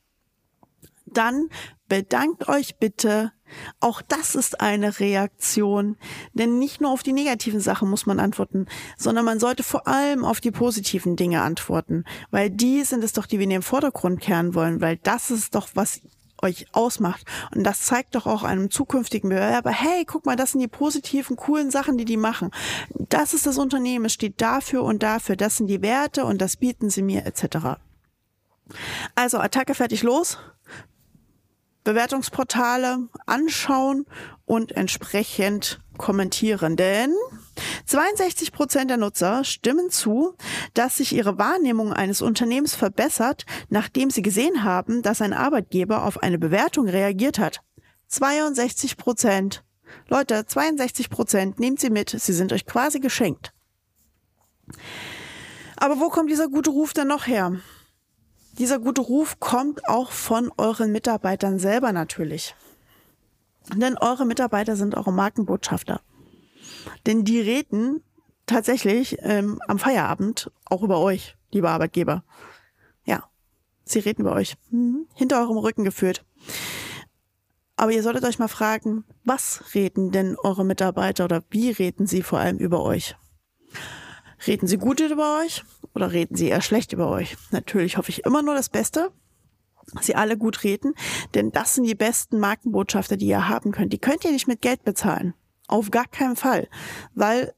dann 1.17 1.49
bedankt 1.89 2.49
euch 2.49 2.77
bitte. 2.79 3.33
Auch 3.79 4.03
das 4.03 4.35
ist 4.35 4.61
eine 4.61 4.99
Reaktion, 4.99 5.97
denn 6.35 6.59
nicht 6.59 6.81
nur 6.81 6.91
auf 6.91 7.05
die 7.05 7.13
negativen 7.13 7.61
Sachen 7.61 7.89
muss 7.89 8.05
man 8.05 8.19
antworten, 8.19 8.67
sondern 8.97 9.25
man 9.25 9.39
sollte 9.39 9.63
vor 9.63 9.87
allem 9.87 10.25
auf 10.25 10.41
die 10.41 10.51
positiven 10.51 11.15
Dinge 11.15 11.43
antworten, 11.43 12.05
weil 12.33 12.51
die 12.51 12.83
sind 12.83 13.05
es 13.05 13.13
doch, 13.13 13.27
die 13.27 13.39
wir 13.39 13.45
in 13.45 13.51
den 13.51 13.63
Vordergrund 13.63 14.21
kehren 14.21 14.55
wollen, 14.55 14.81
weil 14.81 14.97
das 14.97 15.31
ist 15.31 15.55
doch, 15.55 15.69
was 15.75 16.01
euch 16.43 16.67
ausmacht. 16.73 17.25
Und 17.55 17.65
das 17.65 17.83
zeigt 17.83 18.15
doch 18.15 18.27
auch 18.27 18.43
einem 18.43 18.71
zukünftigen 18.71 19.31
Bewerber, 19.31 19.71
hey, 19.71 20.05
guck 20.05 20.27
mal, 20.27 20.37
das 20.37 20.53
sind 20.53 20.61
die 20.61 20.69
positiven, 20.69 21.37
coolen 21.37 21.71
Sachen, 21.71 21.97
die 21.97 22.05
die 22.05 22.17
machen. 22.17 22.51
Das 22.91 23.33
ist 23.33 23.47
das 23.47 23.59
Unternehmen, 23.59 24.07
es 24.07 24.13
steht 24.13 24.41
dafür 24.41 24.83
und 24.83 25.03
dafür, 25.03 25.37
das 25.37 25.57
sind 25.57 25.69
die 25.69 25.83
Werte 25.83 26.25
und 26.25 26.41
das 26.41 26.57
bieten 26.57 26.91
sie 26.91 27.03
mir 27.03 27.25
etc. 27.27 27.79
Also 29.15 29.39
Attacke 29.39 29.75
fertig 29.75 30.03
los. 30.03 30.39
Bewertungsportale 31.87 33.09
anschauen 33.27 34.07
und 34.45 34.73
entsprechend 34.73 35.81
kommentieren. 35.97 36.75
Denn 36.75 37.15
62 37.87 38.51
Prozent 38.51 38.91
der 38.91 38.97
Nutzer 38.97 39.45
stimmen 39.45 39.89
zu, 39.91 40.35
dass 40.75 40.97
sich 40.97 41.15
ihre 41.15 41.39
Wahrnehmung 41.39 41.93
eines 41.93 42.23
Unternehmens 42.23 42.75
verbessert, 42.75 43.47
nachdem 43.69 44.11
sie 44.11 44.23
gesehen 44.23 44.65
haben, 44.65 45.03
dass 45.03 45.23
ein 45.23 45.33
Arbeitgeber 45.33 46.05
auf 46.05 46.23
eine 46.23 46.39
Bewertung 46.39 46.89
reagiert 46.89 47.39
hat. 47.39 47.61
62 48.09 48.97
Prozent. 48.97 49.65
Leute, 50.09 50.45
62 50.45 51.09
Prozent, 51.09 51.61
nehmt 51.61 51.79
sie 51.79 51.91
mit, 51.91 52.11
sie 52.11 52.33
sind 52.33 52.53
euch 52.53 52.67
quasi 52.67 52.99
geschenkt. 52.99 53.53
Aber 55.77 56.01
wo 56.01 56.09
kommt 56.09 56.31
dieser 56.31 56.49
gute 56.49 56.71
Ruf 56.71 56.93
denn 56.95 57.07
noch 57.07 57.29
her? 57.29 57.61
Dieser 58.59 58.79
gute 58.79 59.03
Ruf 59.03 59.39
kommt 59.39 59.87
auch 59.87 60.11
von 60.11 60.51
euren 60.57 60.91
Mitarbeitern 60.91 61.59
selber 61.59 61.93
natürlich. 61.93 62.55
Denn 63.75 63.99
eure 63.99 64.25
Mitarbeiter 64.25 64.77
sind 64.77 64.95
eure 64.95 65.13
Markenbotschafter. 65.13 66.01
Denn 67.05 67.25
die 67.25 67.41
reden 67.41 68.03
tatsächlich 68.47 69.19
ähm, 69.21 69.61
am 69.67 69.79
Feierabend 69.79 70.51
auch 70.65 70.83
über 70.83 71.01
euch, 71.01 71.37
liebe 71.53 71.69
Arbeitgeber. 71.69 72.25
Ja, 73.05 73.25
sie 73.85 73.99
reden 73.99 74.23
über 74.23 74.33
euch. 74.33 74.57
Mhm. 74.71 75.07
Hinter 75.15 75.41
eurem 75.41 75.59
Rücken 75.59 75.85
geführt. 75.85 76.25
Aber 77.77 77.93
ihr 77.93 78.03
solltet 78.03 78.25
euch 78.25 78.39
mal 78.39 78.49
fragen, 78.49 79.05
was 79.25 79.75
reden 79.75 80.13
denn 80.13 80.37
eure 80.43 80.65
Mitarbeiter 80.65 81.25
oder 81.25 81.43
wie 81.51 81.71
reden 81.71 82.07
sie 82.07 82.23
vor 82.23 82.39
allem 82.39 82.57
über 82.57 82.83
euch? 82.83 83.17
Reden 84.47 84.67
sie 84.67 84.79
gut 84.79 85.01
über 85.01 85.41
euch 85.41 85.65
oder 85.95 86.13
reden 86.13 86.37
sie 86.37 86.49
eher 86.49 86.61
schlecht 86.61 86.93
über 86.93 87.09
euch? 87.11 87.37
Natürlich 87.51 87.97
hoffe 87.97 88.11
ich 88.11 88.25
immer 88.25 88.43
nur 88.43 88.55
das 88.55 88.69
Beste, 88.69 89.13
sie 90.01 90.15
alle 90.15 90.37
gut 90.37 90.65
reden, 90.65 90.95
denn 91.35 91.53
das 91.53 91.75
sind 91.75 91.85
die 91.85 91.95
besten 91.95 92.39
Markenbotschafter, 92.39 93.17
die 93.17 93.27
ihr 93.27 93.49
haben 93.49 93.73
könnt. 93.73 93.93
Die 93.93 93.99
könnt 93.99 94.25
ihr 94.25 94.33
nicht 94.33 94.49
mit 94.49 94.63
Geld 94.63 94.85
bezahlen. 94.85 95.35
Auf 95.69 95.91
gar 95.91 96.07
keinen 96.07 96.37
Fall. 96.37 96.69
Weil 97.15 97.55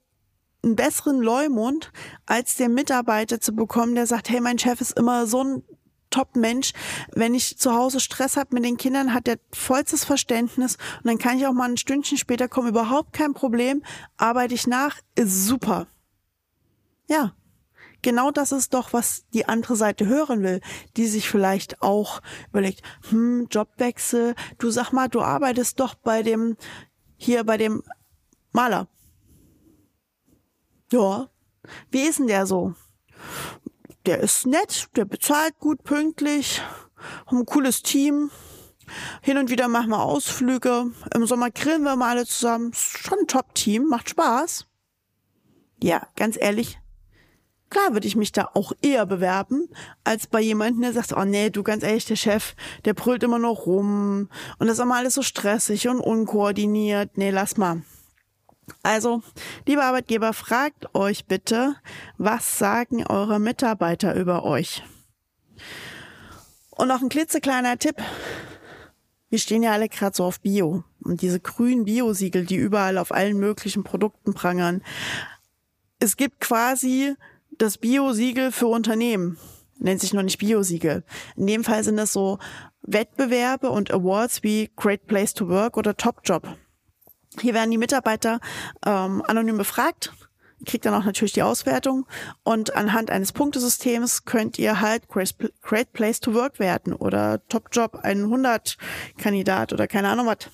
einen 0.62 0.76
besseren 0.76 1.20
Leumund 1.20 1.92
als 2.26 2.56
der 2.56 2.68
Mitarbeiter 2.68 3.40
zu 3.40 3.52
bekommen, 3.52 3.94
der 3.94 4.06
sagt, 4.06 4.28
hey, 4.28 4.40
mein 4.40 4.58
Chef 4.58 4.80
ist 4.80 4.98
immer 4.98 5.26
so 5.26 5.44
ein 5.44 5.62
Top-Mensch. 6.10 6.72
Wenn 7.12 7.34
ich 7.34 7.58
zu 7.58 7.74
Hause 7.74 8.00
Stress 8.00 8.36
habe 8.36 8.54
mit 8.54 8.64
den 8.64 8.76
Kindern, 8.76 9.12
hat 9.12 9.28
er 9.28 9.36
vollstes 9.52 10.04
Verständnis 10.04 10.76
und 11.02 11.06
dann 11.06 11.18
kann 11.18 11.38
ich 11.38 11.46
auch 11.46 11.52
mal 11.52 11.68
ein 11.68 11.76
Stündchen 11.76 12.18
später 12.18 12.48
kommen, 12.48 12.68
überhaupt 12.68 13.12
kein 13.12 13.34
Problem, 13.34 13.82
arbeite 14.16 14.54
ich 14.54 14.66
nach, 14.66 14.96
ist 15.14 15.46
super. 15.46 15.86
Ja, 17.08 17.34
genau 18.02 18.30
das 18.30 18.52
ist 18.52 18.74
doch, 18.74 18.92
was 18.92 19.26
die 19.32 19.46
andere 19.46 19.76
Seite 19.76 20.06
hören 20.06 20.42
will, 20.42 20.60
die 20.96 21.06
sich 21.06 21.28
vielleicht 21.28 21.82
auch 21.82 22.20
überlegt, 22.50 22.82
hm, 23.08 23.48
Jobwechsel, 23.50 24.34
du 24.58 24.70
sag 24.70 24.92
mal, 24.92 25.08
du 25.08 25.22
arbeitest 25.22 25.80
doch 25.80 25.94
bei 25.94 26.22
dem, 26.22 26.56
hier 27.16 27.44
bei 27.44 27.56
dem 27.56 27.82
Maler. 28.52 28.88
Ja, 30.92 31.28
wie 31.90 32.02
ist 32.02 32.18
denn 32.18 32.28
der 32.28 32.46
so? 32.46 32.74
Der 34.06 34.20
ist 34.20 34.46
nett, 34.46 34.88
der 34.96 35.04
bezahlt 35.04 35.58
gut, 35.58 35.82
pünktlich, 35.82 36.62
haben 37.26 37.38
ein 37.38 37.46
cooles 37.46 37.82
Team. 37.82 38.30
Hin 39.20 39.36
und 39.36 39.50
wieder 39.50 39.68
machen 39.68 39.90
wir 39.90 40.02
Ausflüge. 40.02 40.92
Im 41.14 41.26
Sommer 41.26 41.50
grillen 41.50 41.82
wir 41.82 41.96
mal 41.96 42.10
alle 42.10 42.26
zusammen. 42.26 42.72
Ist 42.72 42.98
schon 42.98 43.18
ein 43.20 43.26
Top-Team, 43.26 43.84
macht 43.84 44.08
Spaß. 44.08 44.66
Ja, 45.82 46.08
ganz 46.16 46.38
ehrlich, 46.40 46.80
Klar 47.70 47.92
würde 47.92 48.06
ich 48.06 48.16
mich 48.16 48.32
da 48.32 48.48
auch 48.54 48.72
eher 48.80 49.04
bewerben, 49.04 49.68
als 50.02 50.26
bei 50.26 50.40
jemandem, 50.40 50.82
der 50.82 50.92
sagt, 50.94 51.12
oh 51.12 51.24
nee, 51.24 51.50
du 51.50 51.62
ganz 51.62 51.82
ehrlich, 51.82 52.06
der 52.06 52.16
Chef, 52.16 52.54
der 52.84 52.94
brüllt 52.94 53.22
immer 53.22 53.38
noch 53.38 53.66
rum 53.66 54.30
und 54.58 54.66
das 54.66 54.78
ist 54.78 54.82
immer 54.82 54.96
alles 54.96 55.14
so 55.14 55.22
stressig 55.22 55.88
und 55.88 56.00
unkoordiniert. 56.00 57.18
Nee, 57.18 57.30
lass 57.30 57.56
mal. 57.56 57.82
Also, 58.82 59.22
liebe 59.66 59.82
Arbeitgeber, 59.82 60.32
fragt 60.32 60.94
euch 60.94 61.26
bitte, 61.26 61.76
was 62.16 62.58
sagen 62.58 63.06
eure 63.06 63.38
Mitarbeiter 63.38 64.14
über 64.14 64.44
euch? 64.44 64.82
Und 66.70 66.88
noch 66.88 67.02
ein 67.02 67.08
klitzekleiner 67.08 67.78
Tipp. 67.78 67.96
Wir 69.30 69.38
stehen 69.38 69.62
ja 69.62 69.72
alle 69.72 69.88
gerade 69.88 70.16
so 70.16 70.24
auf 70.24 70.40
Bio. 70.40 70.84
Und 71.02 71.22
diese 71.22 71.40
grünen 71.40 71.84
Biosiegel, 71.84 72.46
die 72.46 72.56
überall 72.56 72.98
auf 72.98 73.12
allen 73.12 73.38
möglichen 73.38 73.84
Produkten 73.84 74.32
prangern. 74.32 74.82
Es 75.98 76.16
gibt 76.16 76.40
quasi 76.40 77.14
das 77.58 77.78
Bio-Siegel 77.78 78.52
für 78.52 78.68
Unternehmen. 78.68 79.38
Nennt 79.78 80.00
sich 80.00 80.12
noch 80.12 80.22
nicht 80.22 80.38
Bio-Siegel. 80.38 81.04
In 81.36 81.46
dem 81.46 81.64
Fall 81.64 81.84
sind 81.84 81.96
das 81.96 82.12
so 82.12 82.38
Wettbewerbe 82.82 83.70
und 83.70 83.90
Awards 83.92 84.42
wie 84.42 84.70
Great 84.76 85.06
Place 85.06 85.34
to 85.34 85.48
Work 85.48 85.76
oder 85.76 85.96
Top 85.96 86.20
Job. 86.24 86.56
Hier 87.40 87.54
werden 87.54 87.70
die 87.70 87.78
Mitarbeiter 87.78 88.40
ähm, 88.84 89.22
anonym 89.26 89.58
befragt, 89.58 90.12
kriegt 90.64 90.86
dann 90.86 90.94
auch 90.94 91.04
natürlich 91.04 91.34
die 91.34 91.42
Auswertung 91.42 92.06
und 92.42 92.74
anhand 92.74 93.10
eines 93.10 93.32
Punktesystems 93.32 94.24
könnt 94.24 94.58
ihr 94.58 94.80
halt 94.80 95.04
Great 95.08 95.92
Place 95.92 96.20
to 96.20 96.34
Work 96.34 96.58
werden 96.58 96.92
oder 96.94 97.46
Top 97.48 97.68
Job 97.70 98.00
100 98.02 98.76
Kandidat 99.18 99.72
oder 99.72 99.86
keine 99.86 100.08
Ahnung 100.08 100.26
was. 100.26 100.50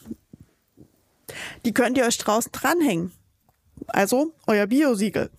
Die 1.64 1.72
könnt 1.72 1.96
ihr 1.96 2.04
euch 2.04 2.18
draußen 2.18 2.52
dranhängen. 2.52 3.12
Also 3.86 4.34
euer 4.46 4.66
Bio-Siegel. 4.66 5.30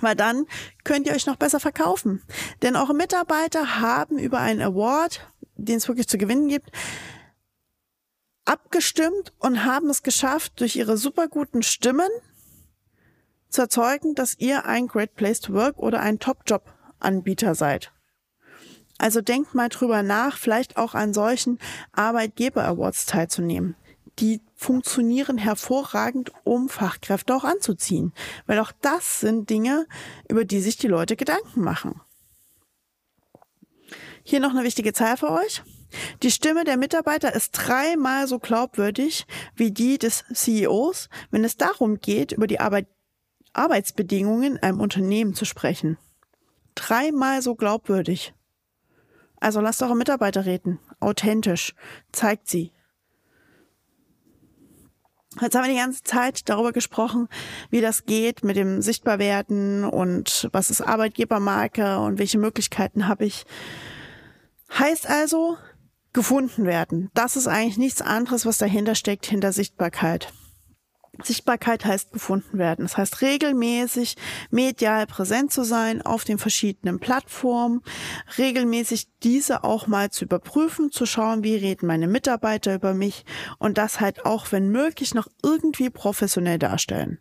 Weil 0.00 0.16
dann 0.16 0.46
könnt 0.84 1.06
ihr 1.06 1.14
euch 1.14 1.26
noch 1.26 1.36
besser 1.36 1.60
verkaufen. 1.60 2.22
Denn 2.62 2.76
eure 2.76 2.94
Mitarbeiter 2.94 3.80
haben 3.80 4.18
über 4.18 4.38
einen 4.38 4.62
Award, 4.62 5.28
den 5.56 5.76
es 5.76 5.88
wirklich 5.88 6.08
zu 6.08 6.18
gewinnen 6.18 6.48
gibt, 6.48 6.70
abgestimmt 8.44 9.32
und 9.38 9.64
haben 9.64 9.88
es 9.90 10.02
geschafft, 10.02 10.60
durch 10.60 10.76
ihre 10.76 10.96
super 10.96 11.28
guten 11.28 11.62
Stimmen 11.62 12.08
zu 13.48 13.62
erzeugen, 13.62 14.14
dass 14.14 14.38
ihr 14.38 14.66
ein 14.66 14.88
Great 14.88 15.14
Place 15.14 15.40
to 15.40 15.52
Work 15.52 15.78
oder 15.78 16.00
ein 16.00 16.18
Top-Job-Anbieter 16.18 17.54
seid. 17.54 17.92
Also 18.98 19.20
denkt 19.20 19.54
mal 19.54 19.68
drüber 19.68 20.02
nach, 20.02 20.36
vielleicht 20.36 20.76
auch 20.76 20.94
an 20.94 21.12
solchen 21.12 21.58
Arbeitgeber-Awards 21.92 23.06
teilzunehmen 23.06 23.76
die 24.18 24.40
funktionieren 24.54 25.38
hervorragend, 25.38 26.32
um 26.44 26.68
Fachkräfte 26.68 27.34
auch 27.34 27.44
anzuziehen. 27.44 28.12
Weil 28.46 28.58
auch 28.58 28.72
das 28.80 29.20
sind 29.20 29.50
Dinge, 29.50 29.86
über 30.28 30.44
die 30.44 30.60
sich 30.60 30.76
die 30.76 30.88
Leute 30.88 31.16
Gedanken 31.16 31.62
machen. 31.62 32.00
Hier 34.22 34.40
noch 34.40 34.50
eine 34.50 34.64
wichtige 34.64 34.92
Zahl 34.92 35.16
für 35.16 35.30
euch. 35.30 35.62
Die 36.22 36.30
Stimme 36.30 36.64
der 36.64 36.76
Mitarbeiter 36.76 37.34
ist 37.34 37.50
dreimal 37.52 38.26
so 38.26 38.38
glaubwürdig 38.38 39.26
wie 39.56 39.72
die 39.72 39.98
des 39.98 40.24
CEOs, 40.32 41.08
wenn 41.30 41.44
es 41.44 41.56
darum 41.56 42.00
geht, 42.00 42.32
über 42.32 42.46
die 42.46 42.60
Arbeit 42.60 42.86
Arbeitsbedingungen 43.54 44.52
in 44.56 44.62
einem 44.62 44.80
Unternehmen 44.80 45.34
zu 45.34 45.44
sprechen. 45.44 45.98
Dreimal 46.74 47.42
so 47.42 47.54
glaubwürdig. 47.54 48.32
Also 49.40 49.60
lasst 49.60 49.82
eure 49.82 49.96
Mitarbeiter 49.96 50.46
reden. 50.46 50.78
Authentisch. 51.00 51.74
Zeigt 52.12 52.48
sie. 52.48 52.72
Jetzt 55.40 55.54
haben 55.54 55.64
wir 55.64 55.72
die 55.72 55.78
ganze 55.78 56.02
Zeit 56.02 56.48
darüber 56.48 56.72
gesprochen, 56.72 57.28
wie 57.70 57.80
das 57.80 58.04
geht 58.04 58.44
mit 58.44 58.56
dem 58.56 58.82
Sichtbarwerden 58.82 59.84
und 59.84 60.48
was 60.52 60.70
ist 60.70 60.80
Arbeitgebermarke 60.80 61.98
und 61.98 62.18
welche 62.18 62.38
Möglichkeiten 62.38 63.08
habe 63.08 63.24
ich. 63.24 63.44
Heißt 64.78 65.08
also, 65.08 65.56
gefunden 66.12 66.64
werden. 66.64 67.10
Das 67.14 67.36
ist 67.36 67.46
eigentlich 67.46 67.78
nichts 67.78 68.02
anderes, 68.02 68.44
was 68.46 68.58
dahinter 68.58 68.94
steckt, 68.94 69.26
hinter 69.26 69.52
Sichtbarkeit. 69.52 70.32
Sichtbarkeit 71.22 71.84
heißt 71.84 72.12
gefunden 72.12 72.58
werden. 72.58 72.84
Das 72.84 72.96
heißt 72.96 73.20
regelmäßig 73.20 74.16
medial 74.50 75.06
präsent 75.06 75.52
zu 75.52 75.62
sein 75.62 76.02
auf 76.02 76.24
den 76.24 76.38
verschiedenen 76.38 77.00
Plattformen, 77.00 77.82
regelmäßig 78.38 79.08
diese 79.22 79.62
auch 79.62 79.86
mal 79.86 80.10
zu 80.10 80.24
überprüfen, 80.24 80.90
zu 80.90 81.04
schauen, 81.04 81.44
wie 81.44 81.56
reden 81.56 81.86
meine 81.86 82.08
Mitarbeiter 82.08 82.74
über 82.74 82.94
mich 82.94 83.24
und 83.58 83.78
das 83.78 84.00
halt 84.00 84.24
auch, 84.24 84.52
wenn 84.52 84.70
möglich, 84.70 85.14
noch 85.14 85.28
irgendwie 85.42 85.90
professionell 85.90 86.58
darstellen. 86.58 87.18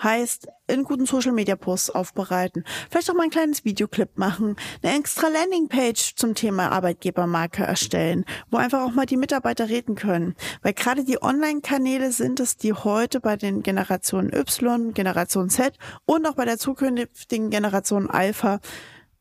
Heißt, 0.00 0.46
in 0.68 0.84
guten 0.84 1.04
Social 1.04 1.32
Media 1.32 1.56
Posts 1.56 1.90
aufbereiten, 1.90 2.64
vielleicht 2.88 3.10
auch 3.10 3.14
mal 3.14 3.24
ein 3.24 3.30
kleines 3.30 3.64
Videoclip 3.64 4.16
machen, 4.16 4.56
eine 4.82 4.96
extra 4.96 5.28
Landingpage 5.28 6.14
zum 6.14 6.34
Thema 6.34 6.70
Arbeitgebermarke 6.70 7.64
erstellen, 7.64 8.24
wo 8.50 8.58
einfach 8.58 8.82
auch 8.82 8.92
mal 8.92 9.06
die 9.06 9.16
Mitarbeiter 9.16 9.68
reden 9.68 9.96
können. 9.96 10.36
Weil 10.62 10.74
gerade 10.74 11.04
die 11.04 11.20
Online-Kanäle 11.20 12.12
sind 12.12 12.38
es, 12.38 12.56
die 12.56 12.72
heute 12.72 13.20
bei 13.20 13.36
den 13.36 13.62
Generationen 13.62 14.32
Y, 14.32 14.94
Generation 14.94 15.50
Z 15.50 15.76
und 16.06 16.24
auch 16.26 16.34
bei 16.34 16.44
der 16.44 16.58
zukünftigen 16.58 17.50
Generation 17.50 18.08
Alpha 18.08 18.60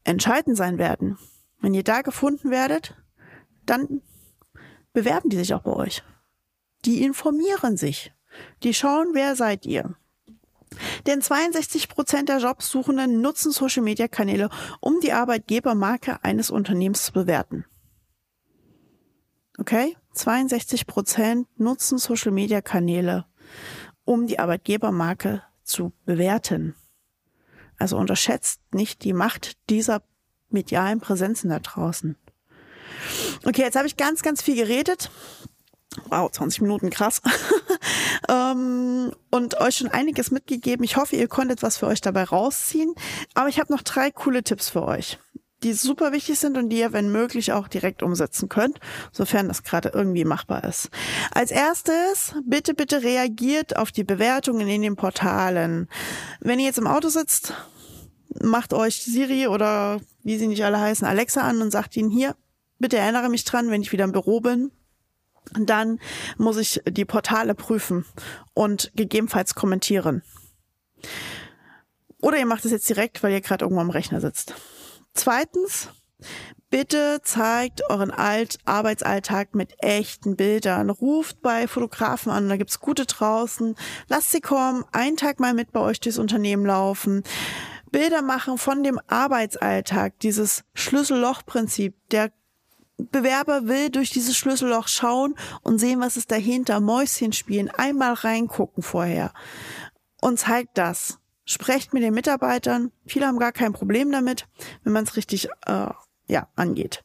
entscheidend 0.04 0.56
sein 0.56 0.78
werden. 0.78 1.18
Wenn 1.62 1.74
ihr 1.74 1.84
da 1.84 2.02
gefunden 2.02 2.52
werdet, 2.52 2.96
dann 3.66 4.02
bewerben 4.94 5.30
die 5.30 5.38
sich 5.38 5.54
auch 5.54 5.64
bei 5.64 5.74
euch. 5.74 6.04
Die 6.86 7.04
informieren 7.04 7.76
sich. 7.76 8.14
Die 8.64 8.74
schauen, 8.74 9.10
wer 9.14 9.36
seid 9.36 9.66
ihr. 9.66 9.96
Denn 11.08 11.22
62 11.22 11.90
Prozent 11.90 12.30
der 12.30 12.40
Jobsuchenden 12.40 13.22
nutzen 13.22 13.52
Social-Media-Kanäle, 13.52 14.50
um 14.80 15.00
die 15.00 15.12
Arbeitgebermarke 15.12 16.24
eines 16.24 16.52
Unternehmens 16.52 17.06
zu 17.06 17.14
bewerten. 17.14 17.66
Okay? 19.58 19.96
62 20.14 20.88
Prozent 20.88 21.48
nutzen 21.58 21.98
Social-Media-Kanäle, 21.98 23.26
um 24.06 24.28
die 24.28 24.40
Arbeitgebermarke 24.40 25.44
zu 25.64 25.94
bewerten. 26.06 26.76
Also 27.78 27.98
unterschätzt 27.98 28.62
nicht 28.72 29.04
die 29.04 29.14
Macht 29.14 29.58
dieser 29.70 30.02
medialen 30.50 31.00
Präsenzen 31.00 31.50
da 31.50 31.60
draußen. 31.60 32.18
Okay, 33.46 33.62
jetzt 33.62 33.78
habe 33.78 33.88
ich 33.88 33.96
ganz, 33.96 34.22
ganz 34.22 34.42
viel 34.42 34.56
geredet. 34.56 35.10
Wow, 36.06 36.32
20 36.32 36.62
Minuten, 36.62 36.90
krass. 36.90 37.22
ähm, 38.30 39.12
und 39.32 39.60
euch 39.62 39.78
schon 39.78 39.90
einiges 39.90 40.32
mitgegeben. 40.32 40.84
Ich 40.84 40.98
hoffe, 40.98 41.16
ihr 41.16 41.28
konntet 41.28 41.64
was 41.64 41.78
für 41.78 41.88
euch 41.88 42.02
dabei 42.02 42.24
rausziehen. 42.24 42.94
Aber 43.34 43.50
ich 43.50 43.60
habe 43.60 43.72
noch 43.72 43.82
drei 43.82 44.12
coole 44.12 44.44
Tipps 44.44 44.70
für 44.70 44.84
euch, 44.84 45.20
die 45.64 45.74
super 45.74 46.12
wichtig 46.12 46.40
sind 46.40 46.58
und 46.58 46.70
die 46.70 46.80
ihr, 46.80 46.94
wenn 46.94 47.12
möglich, 47.12 47.54
auch 47.54 47.68
direkt 47.68 48.04
umsetzen 48.04 48.50
könnt, 48.50 48.80
sofern 49.12 49.48
das 49.48 49.64
gerade 49.64 49.92
irgendwie 49.94 50.26
machbar 50.26 50.64
ist. 50.64 50.90
Als 51.32 51.52
erstes, 51.52 52.34
bitte, 52.46 52.74
bitte 52.74 53.04
reagiert 53.04 53.76
auf 53.76 53.92
die 53.92 54.04
Bewertungen 54.04 54.68
in 54.68 54.82
den 54.82 54.96
Portalen. 54.96 55.88
Wenn 56.40 56.60
ihr 56.60 56.66
jetzt 56.66 56.80
im 56.80 56.88
Auto 56.88 57.10
sitzt, 57.10 57.54
macht 58.42 58.74
euch 58.74 59.04
Siri 59.04 59.48
oder 59.48 60.00
wie 60.24 60.38
sie 60.38 60.48
nicht 60.48 60.64
alle 60.64 60.80
heißen, 60.80 61.08
Alexa 61.08 61.42
an 61.42 61.62
und 61.62 61.72
sagt 61.72 61.96
ihnen 61.98 62.12
hier, 62.12 62.36
bitte 62.78 62.98
erinnere 62.98 63.30
mich 63.30 63.44
dran, 63.46 63.70
wenn 63.70 63.82
ich 63.82 63.92
wieder 63.92 64.06
im 64.06 64.12
Büro 64.12 64.40
bin. 64.42 64.72
Dann 65.58 66.00
muss 66.38 66.58
ich 66.58 66.82
die 66.88 67.06
Portale 67.06 67.56
prüfen 67.56 68.06
und 68.54 68.92
gegebenenfalls 68.96 69.56
kommentieren. 69.56 70.24
Oder 72.22 72.38
ihr 72.38 72.46
macht 72.46 72.66
es 72.66 72.72
jetzt 72.72 72.90
direkt, 72.90 73.24
weil 73.24 73.32
ihr 73.32 73.42
gerade 73.42 73.66
irgendwo 73.66 73.82
am 73.82 73.90
Rechner 73.90 74.20
sitzt. 74.20 74.54
Zweitens, 75.14 75.90
bitte 76.70 77.22
zeigt 77.24 77.90
euren 77.90 78.12
Alt 78.12 78.58
Arbeitsalltag 78.66 79.56
mit 79.56 79.74
echten 79.80 80.36
Bildern. 80.36 80.90
Ruft 80.90 81.42
bei 81.42 81.68
Fotografen 81.68 82.32
an, 82.32 82.50
da 82.50 82.58
gibt's 82.58 82.80
gute 82.80 83.06
draußen. 83.06 83.76
Lasst 84.08 84.32
sie 84.32 84.42
kommen, 84.42 84.84
einen 84.92 85.18
Tag 85.18 85.40
mal 85.40 85.54
mit 85.54 85.72
bei 85.72 85.80
euch 85.80 86.00
durchs 86.00 86.18
Unternehmen 86.20 86.66
laufen. 86.66 87.24
Bilder 87.92 88.22
machen 88.22 88.58
von 88.58 88.84
dem 88.84 89.00
Arbeitsalltag, 89.08 90.20
dieses 90.20 90.64
Schlüssellochprinzip. 90.76 91.96
Der 92.12 92.32
Bewerber 93.12 93.68
will 93.68 93.90
durch 93.90 94.10
dieses 94.10 94.36
Schlüsselloch 94.36 94.88
schauen 94.88 95.36
und 95.64 95.80
sehen, 95.80 96.02
was 96.02 96.18
ist 96.18 96.32
dahinter. 96.32 96.80
Mäuschen 96.80 97.34
spielen, 97.34 97.70
einmal 97.70 98.14
reingucken 98.14 98.84
vorher 98.84 99.34
und 100.22 100.40
zeigt 100.40 100.78
das. 100.78 101.20
Sprecht 101.46 101.94
mit 101.94 102.04
den 102.04 102.14
Mitarbeitern. 102.14 102.92
Viele 103.08 103.26
haben 103.26 103.40
gar 103.40 103.52
kein 103.52 103.74
Problem 103.74 104.12
damit, 104.12 104.48
wenn 104.84 104.94
man 104.94 105.06
es 105.06 105.16
richtig 105.16 105.50
äh, 105.66 105.88
ja, 106.28 106.48
angeht. 106.56 107.04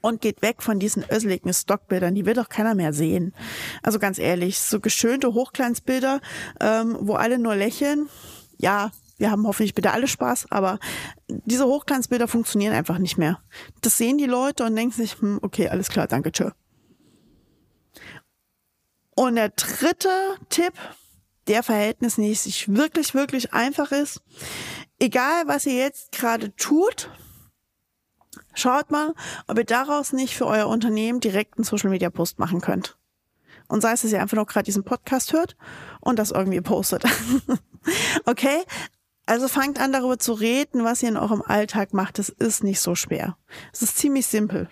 Und 0.00 0.20
geht 0.20 0.40
weg 0.40 0.62
von 0.62 0.78
diesen 0.78 1.02
össeligen 1.10 1.52
Stockbildern, 1.52 2.14
die 2.14 2.26
will 2.26 2.34
doch 2.34 2.48
keiner 2.48 2.76
mehr 2.76 2.92
sehen. 2.92 3.34
Also 3.82 3.98
ganz 3.98 4.20
ehrlich, 4.20 4.60
so 4.60 4.78
geschönte 4.78 5.34
Hochglanzbilder, 5.34 6.20
ähm, 6.60 6.96
wo 7.00 7.14
alle 7.14 7.38
nur 7.38 7.56
lächeln, 7.56 8.08
ja, 8.56 8.92
wir 9.20 9.30
haben 9.30 9.46
hoffentlich 9.46 9.74
bitte 9.74 9.92
alle 9.92 10.08
Spaß, 10.08 10.50
aber 10.50 10.78
diese 11.28 11.66
Hochglanzbilder 11.66 12.26
funktionieren 12.26 12.72
einfach 12.72 12.98
nicht 12.98 13.18
mehr. 13.18 13.42
Das 13.82 13.98
sehen 13.98 14.16
die 14.16 14.26
Leute 14.26 14.64
und 14.64 14.74
denken 14.74 14.94
sich, 14.94 15.20
hm, 15.20 15.38
okay, 15.42 15.68
alles 15.68 15.90
klar, 15.90 16.06
danke, 16.06 16.32
tschö. 16.32 16.50
Und 19.14 19.36
der 19.36 19.50
dritte 19.50 20.08
Tipp, 20.48 20.72
der 21.48 21.62
verhältnismäßig 21.62 22.74
wirklich, 22.74 23.12
wirklich 23.12 23.52
einfach 23.52 23.92
ist, 23.92 24.22
egal 24.98 25.46
was 25.46 25.66
ihr 25.66 25.74
jetzt 25.74 26.12
gerade 26.12 26.56
tut, 26.56 27.10
schaut 28.54 28.90
mal, 28.90 29.14
ob 29.48 29.58
ihr 29.58 29.64
daraus 29.64 30.14
nicht 30.14 30.34
für 30.34 30.46
euer 30.46 30.66
Unternehmen 30.66 31.20
direkt 31.20 31.58
einen 31.58 31.64
Social 31.64 31.90
Media 31.90 32.08
Post 32.08 32.38
machen 32.38 32.62
könnt. 32.62 32.96
Und 33.68 33.82
sei 33.82 33.92
es, 33.92 34.00
dass 34.00 34.12
ihr 34.12 34.22
einfach 34.22 34.38
noch 34.38 34.46
gerade 34.46 34.64
diesen 34.64 34.82
Podcast 34.82 35.34
hört 35.34 35.56
und 36.00 36.18
das 36.18 36.30
irgendwie 36.30 36.62
postet. 36.62 37.04
okay? 38.24 38.64
Also 39.30 39.46
fangt 39.46 39.78
an 39.78 39.92
darüber 39.92 40.18
zu 40.18 40.32
reden, 40.32 40.82
was 40.82 41.04
ihr 41.04 41.08
in 41.08 41.16
eurem 41.16 41.40
Alltag 41.40 41.94
macht. 41.94 42.18
Es 42.18 42.30
ist 42.30 42.64
nicht 42.64 42.80
so 42.80 42.96
schwer. 42.96 43.36
Es 43.72 43.80
ist 43.80 43.96
ziemlich 43.96 44.26
simpel. 44.26 44.68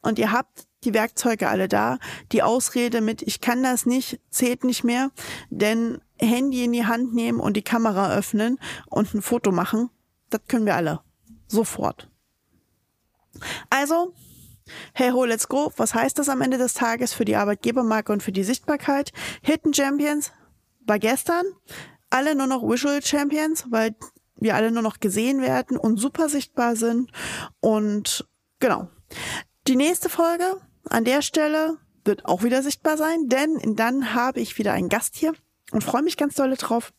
Und 0.00 0.20
ihr 0.20 0.30
habt 0.30 0.68
die 0.84 0.94
Werkzeuge 0.94 1.48
alle 1.48 1.66
da. 1.66 1.98
Die 2.30 2.44
Ausrede 2.44 3.00
mit 3.00 3.20
ich 3.20 3.40
kann 3.40 3.64
das 3.64 3.86
nicht 3.86 4.20
zählt 4.30 4.62
nicht 4.62 4.84
mehr, 4.84 5.10
denn 5.50 6.00
Handy 6.20 6.62
in 6.62 6.72
die 6.72 6.86
Hand 6.86 7.14
nehmen 7.14 7.40
und 7.40 7.56
die 7.56 7.62
Kamera 7.62 8.14
öffnen 8.14 8.60
und 8.86 9.12
ein 9.12 9.22
Foto 9.22 9.50
machen, 9.50 9.90
das 10.28 10.42
können 10.46 10.66
wir 10.66 10.76
alle. 10.76 11.00
Sofort. 11.48 12.08
Also, 13.70 14.14
hey 14.92 15.10
ho, 15.10 15.24
let's 15.24 15.48
go. 15.48 15.72
Was 15.78 15.94
heißt 15.94 16.16
das 16.16 16.28
am 16.28 16.42
Ende 16.42 16.58
des 16.58 16.74
Tages 16.74 17.12
für 17.12 17.24
die 17.24 17.34
Arbeitgebermarke 17.34 18.12
und 18.12 18.22
für 18.22 18.30
die 18.30 18.44
Sichtbarkeit? 18.44 19.10
Hidden 19.42 19.74
Champions 19.74 20.30
war 20.86 21.00
gestern 21.00 21.44
alle 22.10 22.34
nur 22.34 22.46
noch 22.46 22.62
Visual 22.62 23.02
Champions, 23.02 23.66
weil 23.70 23.94
wir 24.36 24.54
alle 24.54 24.70
nur 24.70 24.82
noch 24.82 25.00
gesehen 25.00 25.40
werden 25.40 25.76
und 25.76 25.98
super 25.98 26.28
sichtbar 26.28 26.76
sind. 26.76 27.10
Und 27.60 28.26
genau. 28.58 28.88
Die 29.68 29.76
nächste 29.76 30.08
Folge 30.08 30.60
an 30.88 31.04
der 31.04 31.22
Stelle 31.22 31.78
wird 32.04 32.24
auch 32.24 32.42
wieder 32.42 32.62
sichtbar 32.62 32.96
sein, 32.96 33.28
denn 33.28 33.76
dann 33.76 34.14
habe 34.14 34.40
ich 34.40 34.58
wieder 34.58 34.72
einen 34.72 34.88
Gast 34.88 35.16
hier 35.16 35.34
und 35.70 35.84
freue 35.84 36.02
mich 36.02 36.16
ganz 36.16 36.34
dolle 36.34 36.56
drauf 36.56 36.92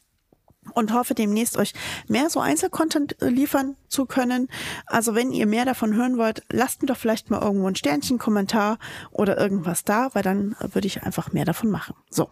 und 0.73 0.93
hoffe 0.93 1.15
demnächst 1.15 1.57
euch 1.57 1.73
mehr 2.07 2.29
so 2.29 2.39
Einzelcontent 2.39 3.21
äh, 3.21 3.29
liefern 3.29 3.75
zu 3.87 4.05
können. 4.05 4.47
Also 4.85 5.15
wenn 5.15 5.31
ihr 5.31 5.47
mehr 5.47 5.65
davon 5.65 5.95
hören 5.95 6.17
wollt, 6.17 6.43
lasst 6.51 6.81
mir 6.81 6.87
doch 6.87 6.97
vielleicht 6.97 7.31
mal 7.31 7.41
irgendwo 7.41 7.67
ein 7.67 7.75
Sternchen, 7.75 8.19
Kommentar 8.19 8.77
oder 9.11 9.37
irgendwas 9.37 9.83
da, 9.83 10.13
weil 10.13 10.23
dann 10.23 10.55
würde 10.59 10.87
ich 10.87 11.03
einfach 11.03 11.33
mehr 11.33 11.45
davon 11.45 11.71
machen. 11.71 11.95
So. 12.09 12.29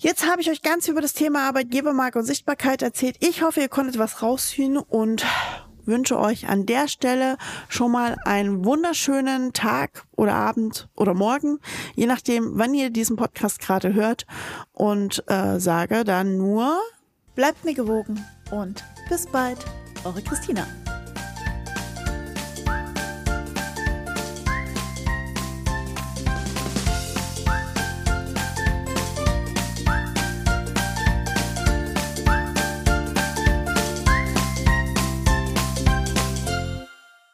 Jetzt 0.00 0.30
habe 0.30 0.40
ich 0.40 0.48
euch 0.48 0.62
ganz 0.62 0.86
über 0.86 1.00
das 1.00 1.12
Thema 1.12 1.48
Arbeitgebermarke 1.48 2.20
und 2.20 2.24
Sichtbarkeit 2.24 2.82
erzählt. 2.82 3.16
Ich 3.18 3.42
hoffe, 3.42 3.60
ihr 3.60 3.68
konntet 3.68 3.98
was 3.98 4.22
rausziehen 4.22 4.76
und 4.76 5.26
wünsche 5.86 6.20
euch 6.20 6.46
an 6.48 6.66
der 6.66 6.86
Stelle 6.86 7.36
schon 7.68 7.90
mal 7.90 8.16
einen 8.24 8.64
wunderschönen 8.64 9.52
Tag 9.54 10.04
oder 10.14 10.34
Abend 10.34 10.88
oder 10.94 11.14
Morgen, 11.14 11.58
je 11.96 12.06
nachdem, 12.06 12.52
wann 12.52 12.74
ihr 12.74 12.90
diesen 12.90 13.16
Podcast 13.16 13.58
gerade 13.58 13.92
hört 13.92 14.24
und 14.72 15.24
äh, 15.26 15.58
sage 15.58 16.04
dann 16.04 16.36
nur, 16.36 16.78
bleibt 17.34 17.64
mir 17.64 17.74
gewogen 17.74 18.24
und 18.52 18.84
bis 19.08 19.26
bald, 19.26 19.58
eure 20.04 20.22
Christina. 20.22 20.64